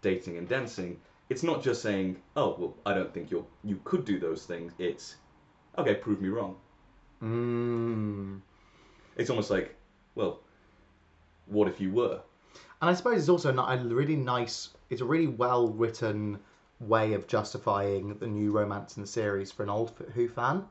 [0.00, 0.98] dating and dancing.
[1.28, 4.72] It's not just saying, "Oh, well, I don't think you you could do those things."
[4.78, 5.16] It's,
[5.76, 6.56] "Okay, prove me wrong."
[7.22, 8.40] Mm.
[9.18, 9.76] It's almost like,
[10.14, 10.40] well,
[11.46, 12.20] what if you were?
[12.80, 14.70] And I suppose it's also a really nice.
[14.90, 16.38] It's a really well written
[16.80, 20.64] way of justifying the new romance in the series for an old Who fan.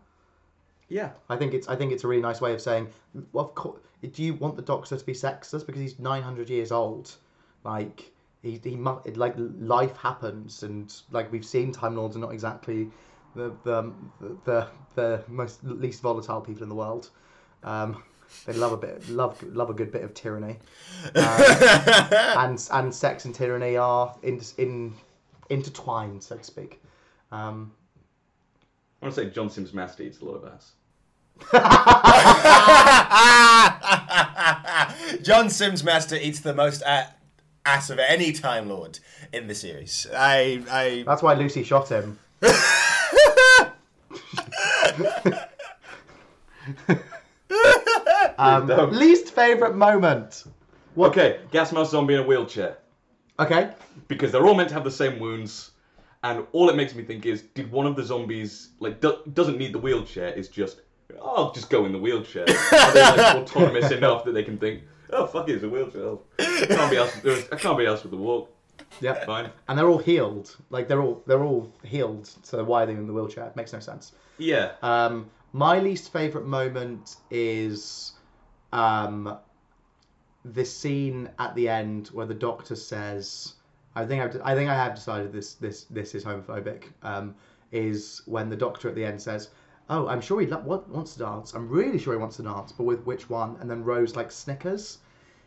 [0.88, 1.12] Yeah.
[1.30, 2.90] I think it's I think it's a really nice way of saying,
[3.34, 6.50] well, of course, do you want the Doctor to be sexless because he's nine hundred
[6.50, 7.16] years old?
[7.64, 8.12] Like
[8.44, 12.90] he he it, like life happens, and like we've seen Time Lords are not exactly
[13.36, 13.92] the the
[14.46, 17.10] the, the most least volatile people in the world.
[17.64, 18.04] Um,
[18.46, 20.58] they love a bit love love a good bit of tyranny,
[21.16, 21.42] um,
[22.38, 24.94] and and sex and tyranny are in in
[25.50, 26.82] intertwined, so to speak.
[27.32, 27.72] Um,
[29.02, 30.74] I want to say John Simm's Master eats a lot of ass.
[35.22, 36.82] John Simm's Master eats the most
[37.66, 39.00] ass of any Time Lord
[39.34, 40.08] in the series.
[40.16, 42.18] I, I, that's why Lucy shot him.
[48.38, 48.94] um, don't.
[48.94, 50.44] least favorite moment.
[50.96, 51.12] What?
[51.12, 52.78] Okay, gas mask zombie in a wheelchair.
[53.40, 53.72] Okay.
[54.08, 55.72] Because they're all meant to have the same wounds,
[56.24, 59.58] and all it makes me think is, did one of the zombies like do- doesn't
[59.58, 60.30] need the wheelchair?
[60.30, 60.82] Is just,
[61.20, 62.44] oh, I'll just go in the wheelchair.
[62.44, 66.18] Are they like autonomous enough that they can think, oh fuck it, it's a wheelchair.
[66.40, 67.26] I can't be asked.
[67.52, 68.52] I can't be asked with the walk.
[69.02, 69.26] Yep.
[69.26, 69.52] Fine.
[69.68, 70.56] And they're all healed.
[70.70, 72.30] Like they're all they're all healed.
[72.44, 73.52] So why are they in the wheelchair?
[73.56, 74.14] Makes no sense.
[74.38, 74.74] Yeah.
[74.82, 78.14] Um, my least favorite moment is
[78.72, 79.38] um,
[80.43, 83.53] the scene at the end where the doctor says,
[83.95, 87.36] "I think I've, I think I have decided this this this is homophobic." Um,
[87.72, 89.49] is when the doctor at the end says,
[89.89, 91.53] "Oh, I'm sure he lo- wa- wants to dance.
[91.53, 94.32] I'm really sure he wants to dance, but with which one?" And then Rose like
[94.32, 94.99] snickers.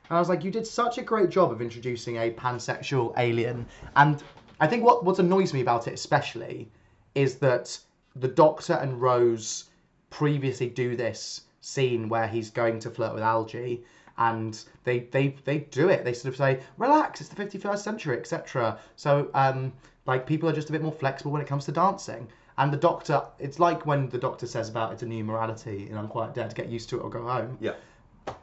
[0.09, 3.67] And I was like, you did such a great job of introducing a pansexual alien.
[3.95, 4.23] And
[4.59, 6.71] I think what, what annoys me about it especially
[7.15, 7.79] is that
[8.17, 9.65] the Doctor and Rose
[10.11, 13.85] previously do this scene where he's going to flirt with Algie
[14.17, 16.05] and they, they, they do it.
[16.05, 18.79] They sort of say, relax, it's the 51st century, etc.
[18.97, 19.73] So, um,
[20.07, 22.27] like, people are just a bit more flexible when it comes to dancing.
[22.57, 26.09] And the Doctor, it's like when the Doctor says about it's a new morality in
[26.09, 27.75] quite Dead, to get used to it or go home Yeah.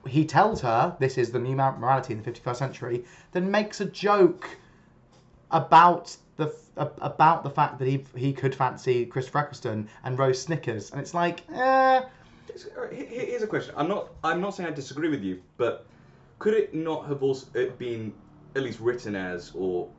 [0.08, 3.04] he tells her this is the new morality in the 51st century,
[3.34, 4.48] then makes a joke
[5.52, 10.92] about the about the fact that he he could fancy Christopher Eccleston and Rose Snickers,
[10.92, 12.02] and it's like, eh,
[12.50, 13.74] It's- all right, here- here- Here's a question.
[13.78, 14.10] I'm not.
[14.24, 15.86] I'm not saying I disagree with you, but
[16.40, 18.14] could it not have also it been
[18.56, 19.90] at least written as or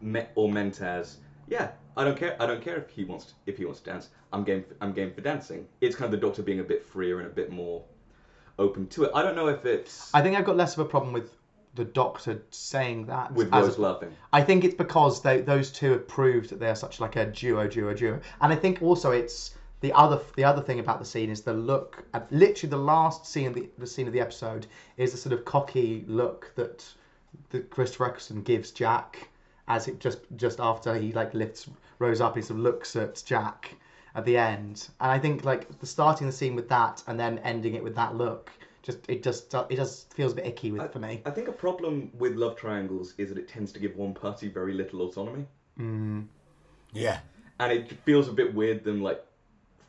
[0.00, 1.18] me, or meant as?
[1.48, 2.36] Yeah, I don't care.
[2.40, 4.10] I don't care if he wants to, if he wants to dance.
[4.32, 4.64] I'm game.
[4.80, 5.66] I'm game for dancing.
[5.80, 7.84] It's kind of the Doctor being a bit freer and a bit more
[8.58, 9.10] open to it.
[9.14, 11.34] I don't know if it's I think I've got less of a problem with
[11.74, 14.12] the Doctor saying that with as Rose a- laughing.
[14.32, 17.24] I think it's because they, those two have proved that they are such like a
[17.26, 18.20] duo, duo, duo.
[18.42, 21.52] And I think also it's the other the other thing about the scene is the
[21.52, 22.04] look.
[22.14, 24.66] At, literally, the last scene of the, the scene of the episode
[24.96, 26.84] is the sort of cocky look that
[27.50, 29.28] that Christopher Eccleston gives Jack
[29.68, 31.68] as it just just after he like lifts
[31.98, 32.36] Rose up.
[32.36, 33.74] He sort of looks at Jack
[34.14, 37.38] at the end, and I think like the starting the scene with that and then
[37.40, 38.50] ending it with that look.
[38.82, 41.22] Just it just it just feels a bit icky with, for me.
[41.26, 44.48] I think a problem with love triangles is that it tends to give one party
[44.48, 45.46] very little autonomy,
[45.78, 46.26] mm.
[46.92, 47.18] yeah.
[47.60, 49.24] and it feels a bit weird them like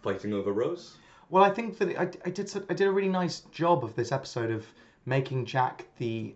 [0.04, 0.97] fighting over Rose.
[1.30, 4.12] Well, I think that I, I did I did a really nice job of this
[4.12, 4.66] episode of
[5.06, 6.36] making Jack the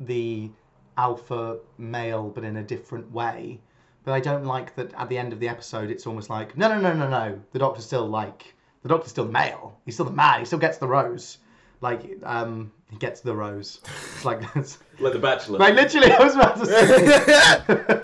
[0.00, 0.50] the
[0.98, 3.60] alpha male, but in a different way.
[4.04, 6.68] But I don't like that at the end of the episode, it's almost like no,
[6.68, 7.40] no, no, no, no.
[7.52, 9.78] The Doctor's still like the Doctor's still the male.
[9.86, 10.40] He's still the man.
[10.40, 11.38] He still gets the rose.
[11.80, 13.80] Like um, he gets the rose.
[13.84, 15.58] It's like that's Like the Bachelor.
[15.58, 18.00] like literally, I was about to say.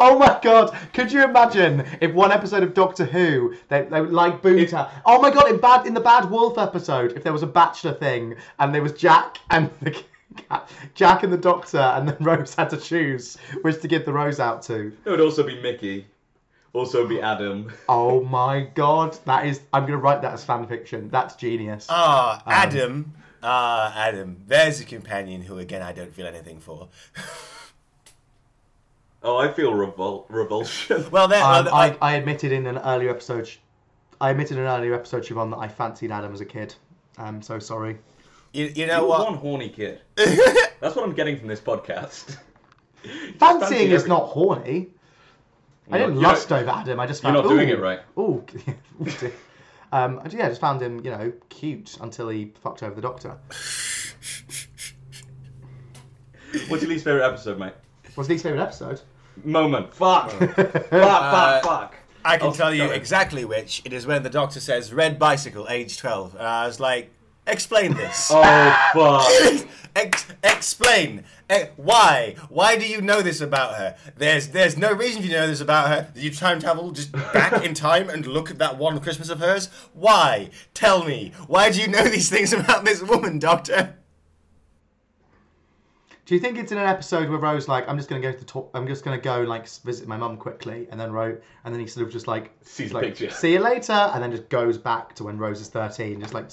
[0.00, 0.76] oh my god!
[0.92, 4.90] Could you imagine if one episode of Doctor Who they, they would like Boonta?
[5.06, 5.50] Oh my god!
[5.50, 8.82] In bad in the Bad Wolf episode, if there was a Bachelor thing and there
[8.82, 10.02] was Jack and the
[10.94, 14.40] Jack and the Doctor, and then Rose had to choose which to give the rose
[14.40, 14.92] out to.
[15.04, 16.06] It would also be Mickey.
[16.72, 17.72] Also be Adam.
[17.88, 19.18] Oh my god!
[19.24, 19.60] That is.
[19.72, 21.08] I'm gonna write that as fan fiction.
[21.10, 21.86] That's genius.
[21.90, 23.12] Ah, Adam.
[23.42, 24.36] Ah, Adam.
[24.46, 26.88] There's a companion who, again, I don't feel anything for.
[29.22, 31.10] Oh, I feel revul- revulsion.
[31.10, 31.42] Well, there.
[31.44, 33.50] Um, I, I, I admitted in an earlier episode,
[34.20, 36.74] I admitted in an earlier episode, Siobhan, that I fancied Adam as a kid.
[37.18, 37.98] I'm so sorry.
[38.52, 39.24] you, you You're know what?
[39.26, 40.00] one horny kid.
[40.16, 42.36] That's what I'm getting from this podcast.
[43.38, 44.88] Fancying fancy is every- not horny.
[45.90, 47.00] I You're didn't not- you're lust over Adam.
[47.00, 47.44] I just You're found.
[47.46, 48.00] not doing it right.
[48.18, 48.44] Ooh.
[49.02, 49.32] Ooh,
[49.92, 53.36] um, yeah, I just found him, you know, cute until he fucked over the doctor.
[56.68, 57.72] What's your least favorite episode, mate?
[58.14, 59.00] What's least favorite episode?
[59.44, 59.94] Moment.
[59.94, 60.30] Fuck.
[60.30, 60.54] fuck.
[60.54, 60.92] Fuck.
[60.92, 61.94] Uh, Fuck.
[62.24, 62.96] I can Oh, tell you sorry.
[62.96, 63.80] exactly which.
[63.84, 66.34] It is when the doctor says, red bicycle, age 12.
[66.34, 67.10] And I was like,
[67.46, 68.30] explain this.
[68.32, 69.68] Oh fuck!
[69.96, 71.24] Ex- explain
[71.74, 72.36] why?
[72.48, 73.96] Why do you know this about her?
[74.16, 76.10] There's there's no reason for you to know this about her.
[76.14, 79.40] Did you time travel just back in time and look at that one Christmas of
[79.40, 79.68] hers?
[79.92, 80.50] Why?
[80.74, 81.32] Tell me.
[81.48, 83.96] Why do you know these things about this woman, Doctor?
[86.26, 88.38] Do you think it's in an episode where Rose like I'm just gonna go to
[88.38, 91.74] the top I'm just gonna go like visit my mum quickly and then Rose and
[91.74, 93.30] then he sort of just like Sees a like, picture.
[93.30, 96.48] see you later and then just goes back to when Rose is 13 just like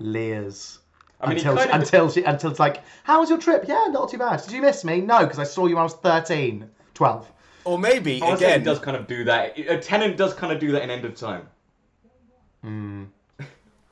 [0.00, 0.80] leers
[1.20, 3.86] I mean, until she, of- until she until it's like how was your trip yeah
[3.90, 5.94] not too bad did you miss me no because I saw you when I was
[5.94, 7.32] 13 12
[7.64, 8.60] Or maybe Honestly, again.
[8.60, 9.56] it does kind of do that.
[9.56, 11.46] A Tennant does kind of do that in End of Time.
[12.62, 13.04] Hmm.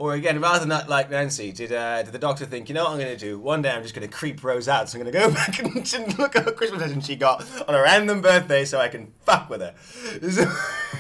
[0.01, 2.84] Or again, rather than that, like Nancy, did uh, did the doctor think, you know
[2.84, 3.38] what I'm going to do?
[3.38, 5.59] One day I'm just going to creep Rose out, so I'm going to go back
[5.59, 8.88] and, and look at what Christmas present she got on a random birthday so I
[8.88, 9.74] can fuck with her.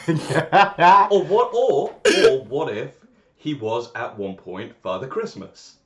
[1.10, 1.50] Or what?
[1.54, 1.96] Or
[2.26, 2.92] or what if
[3.36, 5.76] he was at one point Father Christmas?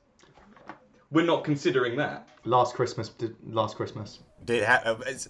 [1.09, 2.27] We're not considering that.
[2.43, 5.29] last Christmas did, last Christmas did ha- uh, it's,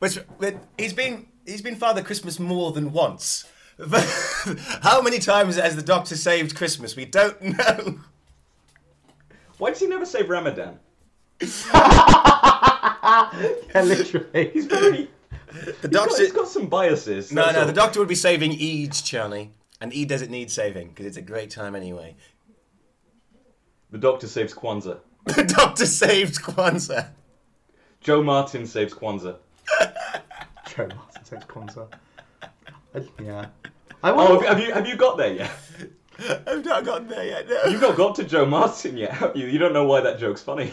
[0.00, 3.44] but, but he's been he's been Father Christmas more than once.
[4.82, 6.96] How many times has the doctor saved Christmas?
[6.96, 8.00] We don't know.
[9.58, 10.78] Why does he never save Ramadan?
[11.40, 13.30] yeah
[13.74, 15.08] literally He's very.
[15.52, 16.22] The He's got, doctor.
[16.22, 17.32] he's got some biases.
[17.32, 17.66] No, no, all.
[17.66, 21.22] the doctor would be saving Eid, Charlie, and Eid doesn't need saving because it's a
[21.22, 22.16] great time anyway.
[23.90, 24.98] The doctor saves Kwanzaa.
[25.24, 27.08] The doctor saves Kwanzaa.
[28.00, 29.36] Jo Martin saves Kwanzaa.
[30.66, 31.86] Jo Martin saves Kwanzaa
[32.94, 33.46] I- yeah
[34.02, 35.50] I Oh, wonder, have you, have you have you got there yet?
[36.46, 37.48] I've not gotten there yet.
[37.48, 37.64] No.
[37.70, 39.46] You've not got to Jo Martin yet, have you?
[39.46, 40.72] You don't know why that joke's funny.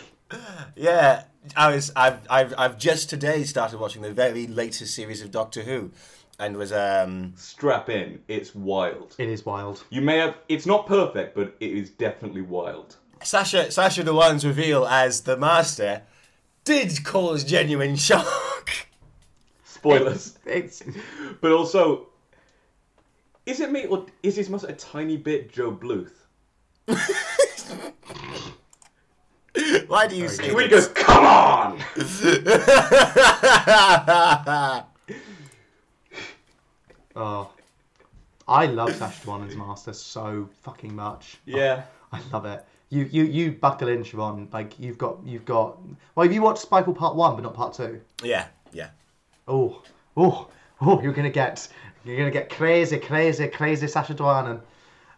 [0.75, 1.23] Yeah,
[1.55, 1.91] I was.
[1.95, 5.91] I've, I've, I've just today started watching the very latest series of Doctor Who,
[6.39, 7.33] and was um.
[7.35, 8.21] Strap in.
[8.27, 9.15] It's wild.
[9.19, 10.35] it is wild You may have.
[10.49, 12.95] It's not perfect, but it is definitely wild.
[13.23, 16.01] Sasha, Sasha, Dhawan's reveal as the master,
[16.63, 18.87] did cause genuine shock.
[19.85, 20.37] Spoilers.
[20.45, 20.83] it's
[21.41, 22.07] But also,
[23.45, 26.11] is it me or is his mustache a tiny bit Joe Bluth?
[29.87, 31.79] Why do you say he goes, come on!
[37.17, 37.49] Oh,
[38.45, 41.37] I love Sacha Baron Master so fucking much.
[41.45, 41.83] Yeah.
[42.11, 42.65] I love it.
[42.89, 44.51] You you you buckle in, Siobhan.
[44.51, 45.77] Like you've got you've got.
[46.13, 48.01] Well, have you watched Spyfall Part One, but not Part Two?
[48.21, 48.89] yeah, yeah.
[49.47, 49.81] Oh
[50.17, 50.49] oh
[50.81, 51.01] oh!
[51.01, 51.67] You're gonna get
[52.03, 54.61] you're gonna get crazy, crazy, crazy Sacha Baron.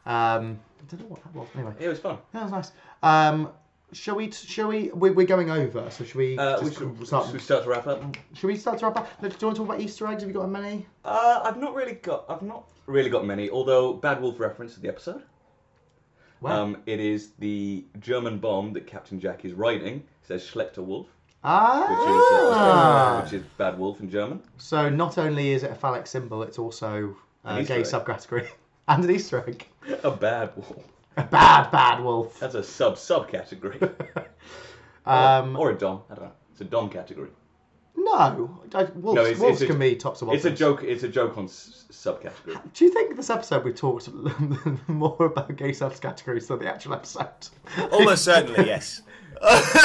[0.05, 1.47] Um, I don't know what that was.
[1.55, 2.17] Anyway, It was fun.
[2.33, 2.71] that was nice.
[3.03, 3.49] Um,
[3.93, 4.31] shall we?
[4.31, 4.89] Shall we?
[4.93, 5.89] We're, we're going over.
[5.89, 6.37] So should we?
[6.37, 7.25] Uh, we should, start?
[7.25, 8.15] should we start to wrap up?
[8.33, 9.21] Should we start to wrap up?
[9.21, 10.23] Do you want to talk about Easter eggs?
[10.23, 10.85] Have you got many?
[11.03, 12.25] Uh, I've not really got.
[12.29, 13.49] I've not really got many.
[13.49, 15.23] Although Bad Wolf reference to the episode.
[16.39, 19.95] Well, Um, it is the German bomb that Captain Jack is riding.
[19.95, 21.07] It says Schlechter Wolf,
[21.47, 23.17] which is, ah.
[23.17, 24.41] uh, which is Bad Wolf in German.
[24.57, 27.85] So not only is it a phallic symbol, it's also An a Easter gay egg.
[27.85, 28.47] subcategory
[28.87, 29.65] and an Easter egg.
[30.03, 30.83] A bad wolf.
[31.15, 32.39] A bad, bad wolf.
[32.39, 33.79] That's a sub subcategory.
[35.05, 36.01] Um, or a dom.
[36.11, 36.31] I don't know.
[36.51, 37.29] It's a dom category.
[38.15, 40.83] No, I, wolves, No, it's- wolves it's a- be tops of It's a joke.
[40.83, 42.59] It's a joke on s- subcategory.
[42.73, 44.09] Do you think this episode we talked
[44.87, 47.27] more about gay subcategories than the actual episode?
[47.91, 49.01] Almost certainly, yes.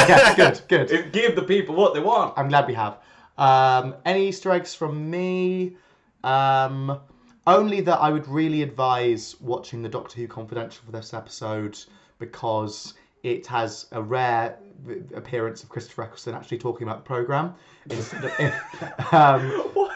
[0.08, 0.90] yeah, good, good.
[0.90, 2.34] It, give the people what they want.
[2.36, 2.98] I'm glad we have.
[3.38, 5.76] Um, any Easter eggs from me?
[6.24, 7.00] Um,
[7.46, 11.76] only that I would really advise watching the Doctor Who Confidential for this episode
[12.18, 12.94] because
[13.24, 14.71] it has a rare v-
[15.14, 17.54] appearance of Christopher Eccleston actually talking about the program.
[17.90, 19.88] Instead of, um,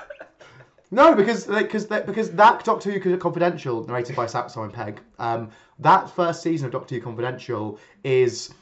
[0.91, 6.11] no, because because that because that Doctor Who Confidential, narrated by Simon Pegg, um, that
[6.11, 8.55] first season of Doctor Who Confidential is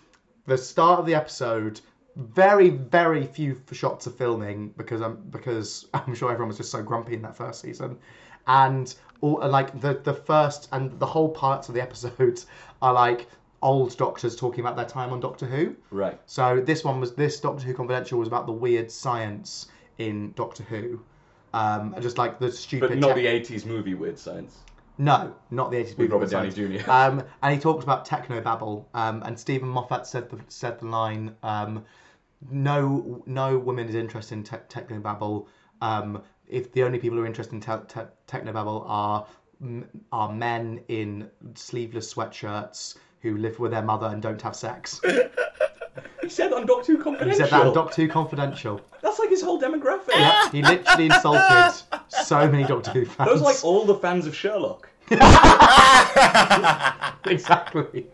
[0.47, 1.81] the start of the episode.
[2.17, 6.83] Very very few shots of filming because I'm because I'm sure everyone was just so
[6.83, 7.99] grumpy in that first season,
[8.47, 12.47] and all like the the first and the whole parts of the episodes
[12.83, 13.27] are like
[13.65, 15.75] old doctors talking about their time on Doctor Who.
[15.91, 16.21] Right.
[16.27, 19.67] So this one was this Doctor Who Confidential was about the weird science
[19.99, 21.01] in Doctor Who,
[21.55, 22.91] um, just like the stupid.
[22.91, 24.59] But not the 80s movie Weird Science.
[24.99, 26.91] no, not the 80s With movie Robert Downey Jr..
[26.91, 28.89] Um, and he talked about techno babble.
[28.95, 31.85] Um, and Steven Moffat said the said the line, um,
[32.51, 35.49] "No, no woman is interested in te- techno babble.
[35.81, 39.27] Um, if the only people who are interested in te- te- techno babble are
[39.63, 45.01] m- are men in sleeveless sweatshirts." Who live with their mother and don't have sex.
[46.23, 47.45] He said that on Doctor Who confidential.
[47.45, 48.81] He said that in Doctor Who Confidential.
[49.03, 50.09] That's like his whole demographic.
[50.17, 51.75] Yeah, he literally insulted
[52.09, 53.29] so many Doctor Who fans.
[53.29, 54.89] Those are like all the fans of Sherlock.
[57.27, 58.07] exactly.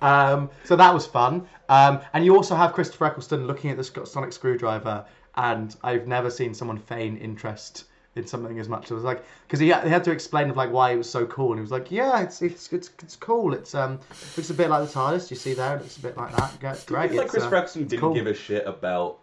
[0.00, 1.46] Um, so that was fun.
[1.68, 5.04] Um, and you also have Christopher Eccleston looking at the sonic screwdriver,
[5.34, 7.84] and I've never seen someone feign interest
[8.16, 8.90] in something as much.
[8.90, 11.08] It was like because he, had- he had to explain of like why it was
[11.08, 13.54] so cool, and he was like, "Yeah, it's it's it's, it's cool.
[13.54, 14.00] It's um
[14.36, 15.30] looks a bit like the TARDIS.
[15.30, 16.52] You see there, it looks a bit like that.
[16.74, 17.10] It's great.
[17.10, 18.14] It's like Chris uh, Braxton didn't cool.
[18.14, 19.18] give a shit about.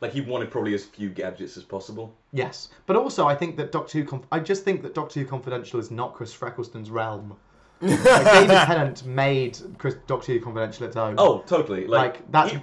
[0.00, 2.14] Like he wanted probably as few gadgets as possible.
[2.32, 4.04] Yes, but also I think that Doctor Who.
[4.06, 7.36] Conf- I just think that Doctor Who Confidential is not Chris Eccleston's realm.
[7.82, 11.16] like David Tennant made Chris, Doctor Who Confidential its own.
[11.18, 11.86] Oh, totally.
[11.86, 12.58] Like, Like, he-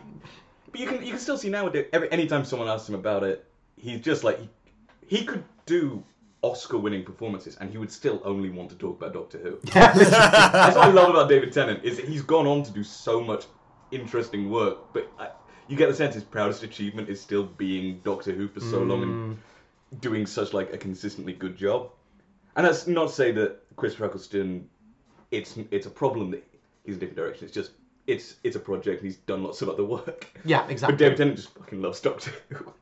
[0.71, 1.85] but you can you can still see nowadays.
[1.93, 3.45] Every anytime someone asks him about it,
[3.77, 4.49] he's just like he,
[5.19, 6.03] he could do
[6.41, 9.59] Oscar-winning performances, and he would still only want to talk about Doctor Who.
[9.73, 13.21] That's what I love about David Tennant is that he's gone on to do so
[13.21, 13.45] much
[13.91, 15.29] interesting work, but I,
[15.67, 19.03] you get the sense his proudest achievement is still being Doctor Who for so long
[19.03, 20.01] and mm.
[20.01, 21.91] doing such like a consistently good job.
[22.55, 24.67] And that's not to say that Chris Eccleston,
[25.31, 26.43] it's it's a problem that
[26.85, 27.45] he's in a different direction.
[27.45, 27.71] It's just
[28.07, 29.01] it's it's a project.
[29.01, 30.27] and He's done lots of other work.
[30.45, 30.93] yeah, exactly.
[30.93, 32.73] But David Tennant just fucking loves Doctor Who.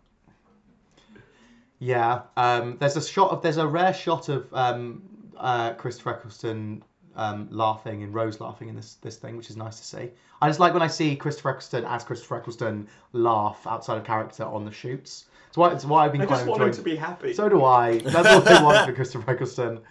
[1.79, 5.03] Yeah, um, there's a shot of there's a rare shot of um,
[5.37, 6.83] uh, Christopher Eccleston
[7.15, 10.11] um, laughing and Rose laughing in this this thing, which is nice to see.
[10.41, 14.43] I just like when I see Christopher Eccleston as Christopher Eccleston laugh outside of character
[14.43, 15.25] on the shoots.
[15.47, 17.33] It's why it's why I've been I quite just want him to be happy.
[17.33, 17.99] So do I.
[17.99, 19.79] That's all I want for Christopher Eccleston.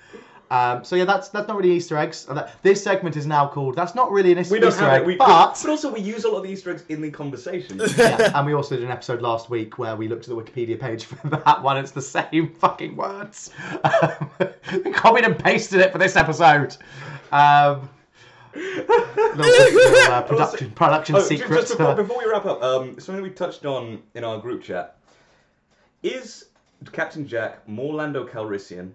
[0.50, 2.26] Um, so yeah, that's that's not really Easter eggs.
[2.28, 3.76] Uh, This segment is now called.
[3.76, 5.06] That's not really an Easter, we don't Easter have egg, it.
[5.06, 7.80] We, but but also we use a lot of the Easter eggs in the conversation.
[7.96, 10.78] yeah, and we also did an episode last week where we looked at the Wikipedia
[10.78, 11.76] page for that one.
[11.78, 13.50] It's the same fucking words.
[13.82, 14.30] Um,
[14.84, 16.76] we copied and pasted it for this episode.
[17.32, 17.88] Um,
[18.54, 21.60] little, uh, production production Oh, ju- secret.
[21.60, 24.96] Just before, before we wrap up, um, something we touched on in our group chat
[26.02, 26.46] is
[26.92, 28.90] Captain Jack more Lando Calrissian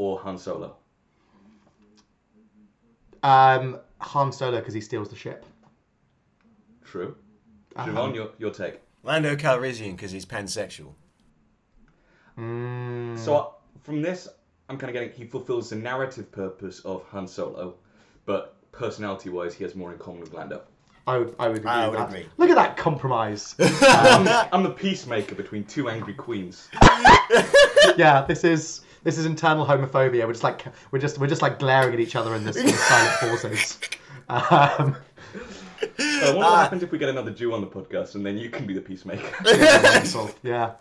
[0.00, 0.76] or Han Solo?
[3.22, 5.44] um, Han Solo because he steals the ship.
[6.84, 7.16] True.
[7.76, 7.86] Uh-huh.
[7.90, 8.80] Siobhan, your your take.
[9.02, 10.94] Lando Calrissian because he's pansexual.
[12.38, 13.46] Mm, So uh,
[13.82, 14.26] from this,
[14.70, 17.74] I'm kind of getting he fulfills the narrative purpose of Han Solo,
[18.24, 20.62] but personality-wise, he has more in common with Lando.
[21.06, 21.70] I would, I would agree.
[21.70, 22.08] I with would that.
[22.10, 22.26] agree.
[22.38, 23.54] Look at that compromise.
[23.58, 26.68] I'm, I'm the peacemaker between two angry queens.
[27.96, 30.26] yeah, this is this is internal homophobia.
[30.26, 32.68] We're just like we're just we're just like glaring at each other in this in
[32.68, 33.78] silent pauses.
[34.28, 34.96] Um,
[35.96, 38.36] So I wonder what happens if we get another Jew on the podcast, and then
[38.38, 39.26] you can be the peacemaker.
[40.42, 40.72] yeah.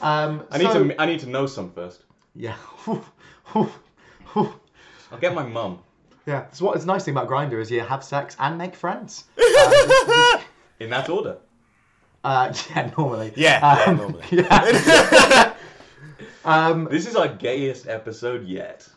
[0.00, 2.02] Um, I need so- to I need to know some first.
[2.34, 2.56] Yeah.
[3.54, 5.80] I'll get my mum.
[6.26, 6.46] yeah.
[6.52, 9.24] So what is the nice thing about Grindr is you have sex and make friends.
[10.80, 11.36] In that order.
[12.24, 13.32] Uh, yeah, normally.
[13.36, 14.24] Yeah, yeah, Um, normally.
[14.30, 15.41] yeah.
[16.44, 18.88] Um, This is our gayest episode yet.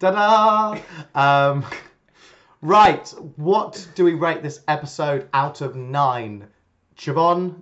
[0.00, 0.78] ta-da!
[1.14, 1.64] Um,
[2.62, 3.08] right.
[3.36, 6.46] What do we rate this episode out of nine?
[6.96, 7.54] Siobhan,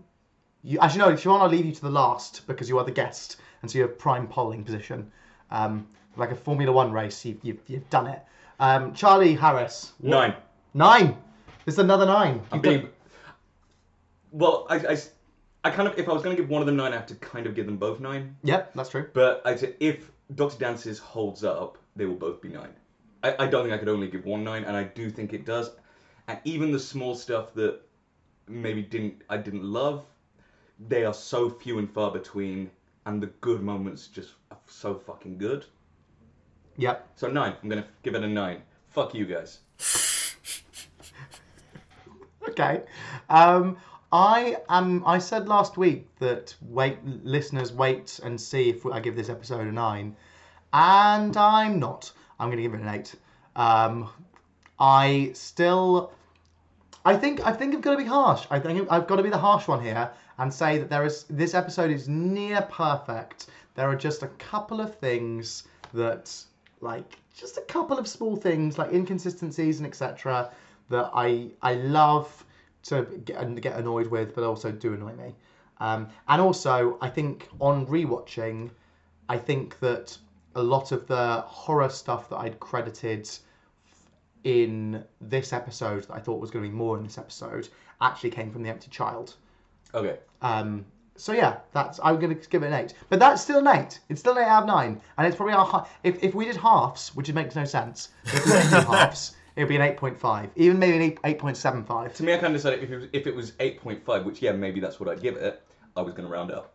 [0.62, 3.36] you actually no, Siobhan, I'll leave you to the last because you are the guest,
[3.62, 5.10] and so you have prime polling position.
[5.50, 8.20] Um, like a Formula One race, you've, you've, you've done it.
[8.58, 10.34] Um, Charlie Harris, what- Nine.
[10.74, 11.16] Nine.
[11.66, 12.40] This is another nine.
[12.50, 12.88] I'm You've done- being.
[14.32, 14.96] Well, I, I,
[15.66, 17.06] I kind of if I was going to give one of them nine, I have
[17.06, 18.36] to kind of give them both nine.
[18.44, 19.10] Yep, that's true.
[19.12, 22.72] But I say if Doctor Dances holds up, they will both be nine.
[23.24, 25.44] I, I don't think I could only give one nine, and I do think it
[25.44, 25.72] does.
[26.28, 27.80] And even the small stuff that
[28.46, 30.04] maybe didn't I didn't love,
[30.88, 32.70] they are so few and far between,
[33.06, 35.66] and the good moments just are so fucking good.
[36.76, 37.08] Yep.
[37.16, 37.54] So nine.
[37.60, 38.62] I'm gonna give it a nine.
[38.90, 39.58] Fuck you guys.
[42.48, 42.82] Okay.
[43.28, 43.76] Um,
[44.16, 45.02] I am.
[45.04, 49.66] I said last week that wait, listeners, wait and see if I give this episode
[49.66, 50.16] a nine,
[50.72, 52.12] and I'm not.
[52.40, 53.14] I'm going to give it an eight.
[53.56, 54.08] Um,
[54.80, 56.12] I still.
[57.04, 58.46] I think I think I've got to be harsh.
[58.50, 61.24] I think I've got to be the harsh one here and say that there is
[61.28, 63.48] this episode is near perfect.
[63.74, 66.34] There are just a couple of things that
[66.80, 70.50] like just a couple of small things like inconsistencies and etc.
[70.88, 72.45] that I I love
[72.86, 75.34] to get get annoyed with, but also do annoy me.
[75.78, 78.70] Um, and also, I think on rewatching,
[79.28, 80.16] I think that
[80.54, 83.28] a lot of the horror stuff that I'd credited
[84.44, 87.68] in this episode that I thought was going to be more in this episode
[88.00, 89.34] actually came from the Empty Child.
[89.92, 90.18] Okay.
[90.40, 90.84] Um,
[91.16, 94.00] so yeah, that's I'm going to give it an eight, but that's still an eight.
[94.08, 96.56] It's still an eight out of nine, and it's probably our if if we did
[96.56, 98.10] halves, which makes no sense.
[98.24, 101.18] If we didn't halves, it would be an eight point five, even maybe an eight
[101.24, 102.14] eight point seven five.
[102.14, 104.52] To me, I kind of decided if it was, if it was 8.5, which yeah,
[104.52, 105.62] maybe that's what I'd give it.
[105.96, 106.74] I was gonna round up.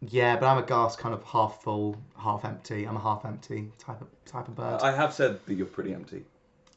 [0.00, 2.84] Yeah, but I'm a gas kind of half full, half empty.
[2.88, 4.80] I'm a half empty type of type of bird.
[4.82, 6.24] I have said that you're pretty empty.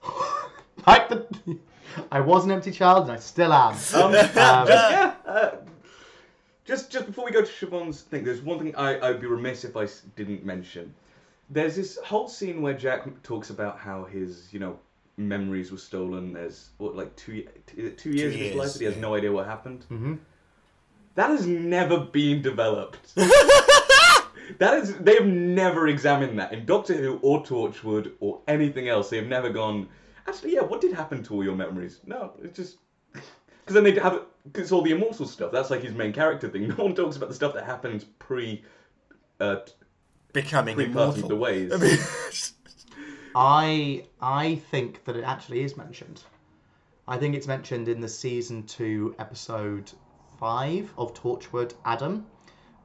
[0.87, 1.57] like the.
[2.11, 3.75] I was an empty child, and I still am.
[3.95, 5.13] Um, Um, yeah.
[5.25, 5.51] Uh,
[6.65, 9.63] just just before we go to Siobhan's thing, there's one thing I I'd be remiss
[9.63, 10.93] if I didn't mention.
[11.49, 14.77] There's this whole scene where Jack talks about how his you know
[15.17, 16.33] memories were stolen.
[16.33, 19.01] There's what like two ye- t- two years of his life that he has yeah.
[19.01, 19.85] no idea what happened.
[19.89, 20.19] Mhm.
[21.15, 23.15] That has never been developed.
[23.15, 29.09] that is they have never examined that in Doctor Who or Torchwood or anything else.
[29.09, 29.87] They have never gone.
[30.27, 31.99] Actually, yeah, what did happen to all your memories?
[32.05, 32.77] No, it's just
[33.13, 34.23] because then they have it.
[34.55, 35.51] It's all the immortal stuff.
[35.51, 36.67] That's like his main character thing.
[36.77, 38.63] No one talks about the stuff that happened pre,
[39.39, 39.57] uh,
[40.33, 41.27] Becoming immortal.
[41.27, 41.71] the ways.
[41.73, 41.97] I mean,
[43.35, 46.23] I I think that it actually is mentioned.
[47.07, 49.91] I think it's mentioned in the season two episode
[50.39, 52.25] five of Torchwood Adam,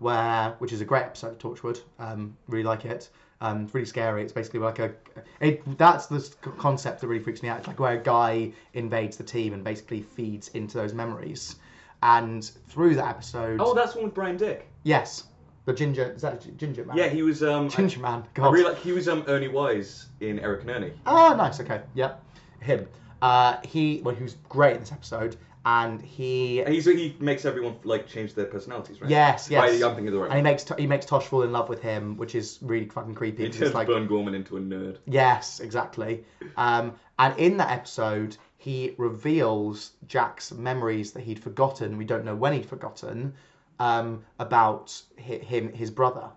[0.00, 1.80] where which is a great episode of Torchwood.
[1.98, 3.08] Um, really like it.
[3.40, 4.22] Um, it's really scary.
[4.22, 4.92] It's basically like a
[5.40, 6.20] it, that's the
[6.58, 7.58] concept that really freaks me out.
[7.58, 11.56] It's like where a guy invades the team and basically feeds into those memories.
[12.02, 14.68] And through that episode, oh, that's one with Bryan Dick.
[14.82, 15.24] yes,
[15.66, 16.96] the ginger is that ginger man?
[16.96, 17.42] Yeah, he was.
[17.42, 18.22] Um, I, ginger man.
[18.22, 18.52] I God.
[18.52, 18.78] really like.
[18.82, 20.92] He was um Ernie Wise in Eric and Ernie.
[21.06, 21.60] Oh, nice.
[21.60, 21.80] Okay.
[21.94, 22.24] Yep.
[22.60, 22.86] Him.
[23.22, 27.44] Uh, he well, he was great in this episode, and he And he's he makes
[27.44, 29.10] everyone like change their personalities, right?
[29.10, 30.28] yes, yes, Right, I'm thinking of the right.
[30.30, 33.14] and he makes he makes Tosh fall in love with him, which is really fucking
[33.14, 33.44] creepy.
[33.44, 34.96] He turns like Burn Gorman into a nerd.
[35.06, 36.24] yes, exactly.
[36.56, 41.98] Um, and in that episode, he reveals Jack's memories that he'd forgotten.
[41.98, 43.34] We don't know when he'd forgotten
[43.80, 46.28] um, about him, his brother,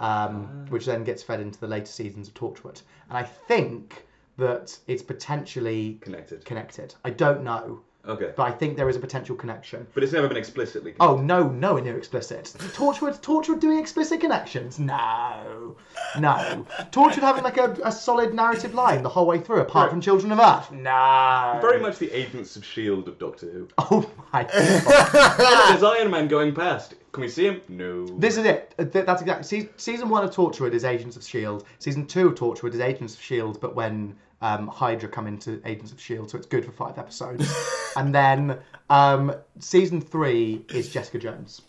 [0.00, 2.82] um, which then gets fed into the later seasons of Torchwood.
[3.08, 4.04] And I think
[4.36, 6.44] that it's potentially Connected.
[6.44, 6.94] connected.
[7.04, 8.32] I don't know, Okay.
[8.36, 9.86] but I think there is a potential connection.
[9.94, 10.94] But it's never been explicitly.
[11.00, 12.52] Oh no, no, near explicit.
[12.74, 14.78] Torchwood, Torchwood doing explicit connections?
[14.78, 15.76] No,
[16.18, 16.66] no.
[16.92, 19.90] Torchwood having like a, a solid narrative line the whole way through, apart Right.
[19.90, 20.70] from Children of Earth?
[20.72, 21.58] No.
[21.60, 23.68] Very much the Agents of Shield of Doctor Who.
[23.78, 24.42] Oh my.
[24.44, 25.68] God.
[25.70, 26.94] There's Iron Man going past.
[27.12, 27.60] Can we see him?
[27.68, 28.06] No.
[28.18, 28.74] This is it.
[28.78, 29.68] Uh, That's exactly.
[29.76, 31.64] Season one of Torchwood is Agents of Shield.
[31.78, 35.90] Season two of Torchwood is Agents of Shield, but when um, Hydra come into Agents
[35.90, 37.50] of Shield, so it's good for five episodes.
[37.96, 38.58] and then
[38.90, 41.62] um, season three is Jessica Jones,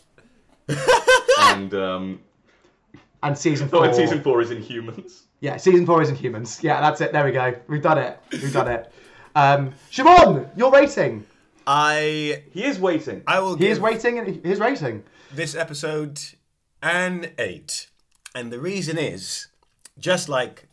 [1.39, 2.19] and um,
[3.23, 3.85] and season oh, four.
[3.85, 5.22] and season four is Inhumans.
[5.39, 6.61] Yeah, season four is Inhumans.
[6.61, 7.14] Yeah, that's it.
[7.14, 7.56] There we go.
[7.69, 8.19] We've done it.
[8.31, 8.91] We've done it.
[9.35, 11.26] Um, Siobhan, your rating.
[11.65, 13.23] I He is waiting.
[13.26, 14.19] I will He give is waiting.
[14.19, 15.03] and His rating.
[15.34, 16.19] this episode
[16.84, 17.89] an eight,
[18.35, 19.47] and the reason is
[19.97, 20.68] just like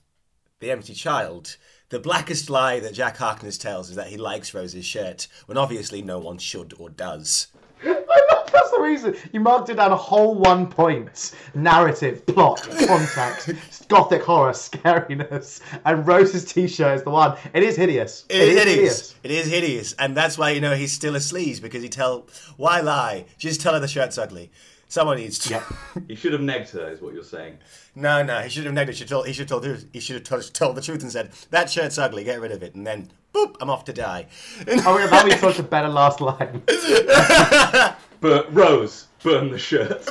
[0.58, 1.56] the empty child.
[1.92, 6.00] The blackest lie that Jack Harkness tells is that he likes Rose's shirt, when obviously
[6.00, 7.48] no one should or does.
[7.84, 9.14] I know that's the reason.
[9.30, 11.32] You marked it down a whole one point.
[11.54, 13.50] Narrative, plot, context,
[13.88, 17.36] gothic horror, scariness, and Rose's t-shirt is the one.
[17.52, 18.24] It is hideous.
[18.30, 19.14] It is hideous.
[19.22, 22.26] It is hideous, and that's why you know he's still a sleaze because he tell
[22.56, 23.26] why lie?
[23.36, 24.50] Just tell her the shirt's ugly.
[24.92, 25.48] Someone needs to.
[25.54, 25.62] Yeah.
[26.06, 27.56] He should have negged her, is what you're saying.
[27.94, 28.94] No, no, he should have negated.
[28.94, 29.26] He should told.
[29.26, 29.64] He should told.
[29.90, 32.24] He should have told, told the truth and said that shirt's ugly.
[32.24, 34.26] Get rid of it, and then boop, I'm off to die.
[34.84, 36.62] Oh, yeah, that was such a better last line.
[38.20, 40.06] But Rose, burn the shirt.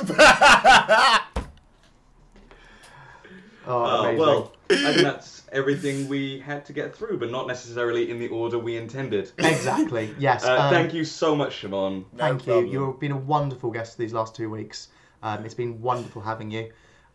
[3.64, 8.10] Oh, Uh, well, I think that's everything we had to get through, but not necessarily
[8.10, 9.30] in the order we intended.
[9.38, 10.14] exactly.
[10.18, 10.44] Yes.
[10.44, 12.04] Uh, um, thank you so much, Siobhan.
[12.16, 12.60] Thank No you.
[12.62, 12.66] problem.
[12.72, 14.88] You've been a wonderful guest these last two weeks.
[15.22, 16.70] Um, it's been wonderful having you.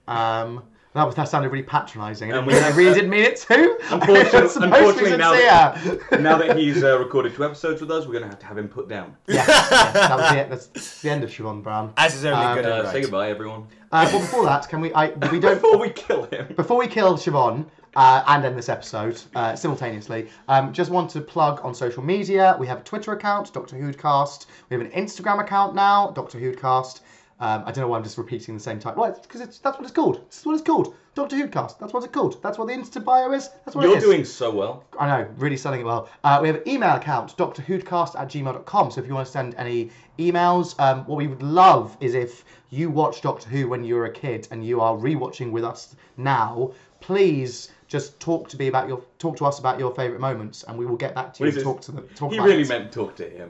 [0.07, 2.33] Um, that was that sounded really patronising.
[2.33, 3.77] I, And didn't- we- I really didn't mean it to.
[3.91, 6.19] Unfortunately- It was supposed to be unfortunately now sincere.
[6.21, 8.57] now that he's uh, recorded two episodes with us, we're going to have to have
[8.57, 9.15] him put down.
[9.27, 10.49] yes, yes, that was it.
[10.49, 11.93] That's the end of Siobhan Brown.
[11.97, 12.91] As is only Um, good Uh, right.
[12.93, 13.67] Say goodbye, everyone.
[13.91, 14.93] Uh, but before that, can we?
[14.93, 16.53] I we don't Before we kill him.
[16.55, 17.65] Before we kill Siobhan
[17.97, 22.55] uh, and end this episode uh, simultaneously, um, just want to plug on social media.
[22.59, 24.45] We have a Twitter account, Doctor Who'dcast.
[24.69, 27.01] We have an Instagram account now, Doctor Who'dcast.
[27.39, 29.01] Um, I don't know why I'm just repeating the same title.
[29.01, 30.21] Well, because it's, that's what it's called.
[30.27, 30.95] This is what it's called.
[31.15, 31.79] Doctor Who'dcast.
[31.79, 32.41] That's what it's called.
[32.43, 33.49] That's what the Insta bio is.
[33.65, 34.03] That's what it You're is.
[34.03, 34.83] doing so well.
[34.99, 36.07] I know, really selling it well.
[36.23, 38.91] Uh, we have an email account, drwhodcast at gmail.com.
[38.91, 42.45] So if you want to send any emails, um, what we would love is if
[42.69, 45.95] you watched Doctor Who when you were a kid and you are rewatching with us
[46.17, 50.63] now, please just talk to me about your talk to us about your favourite moments,
[50.63, 52.07] and we will get back to you and talk to them.
[52.15, 52.69] Talk He really it.
[52.69, 53.49] meant talk to him.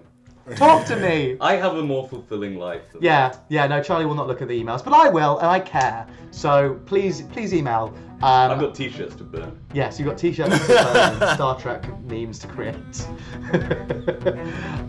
[0.56, 1.38] talk to me.
[1.42, 2.82] I have a more fulfilling life.
[2.94, 3.68] Than Yeah, yeah.
[3.68, 6.08] No, Charlie will not look at the emails, but I will, and I care.
[6.32, 7.94] So please, please email.
[8.22, 9.60] Um, I've got t-shirts to burn.
[9.74, 12.74] Yes, you've got t-shirts to burn Star Trek memes to create.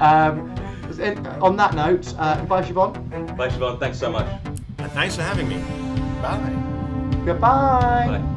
[0.01, 0.55] um,
[1.43, 3.37] on that note, uh, goodbye, Siobhan.
[3.37, 3.79] Bye, Siobhan.
[3.79, 4.27] Thanks so much.
[4.79, 5.59] And thanks for having me.
[6.23, 7.23] Bye.
[7.27, 8.19] Goodbye.
[8.19, 8.35] Bye.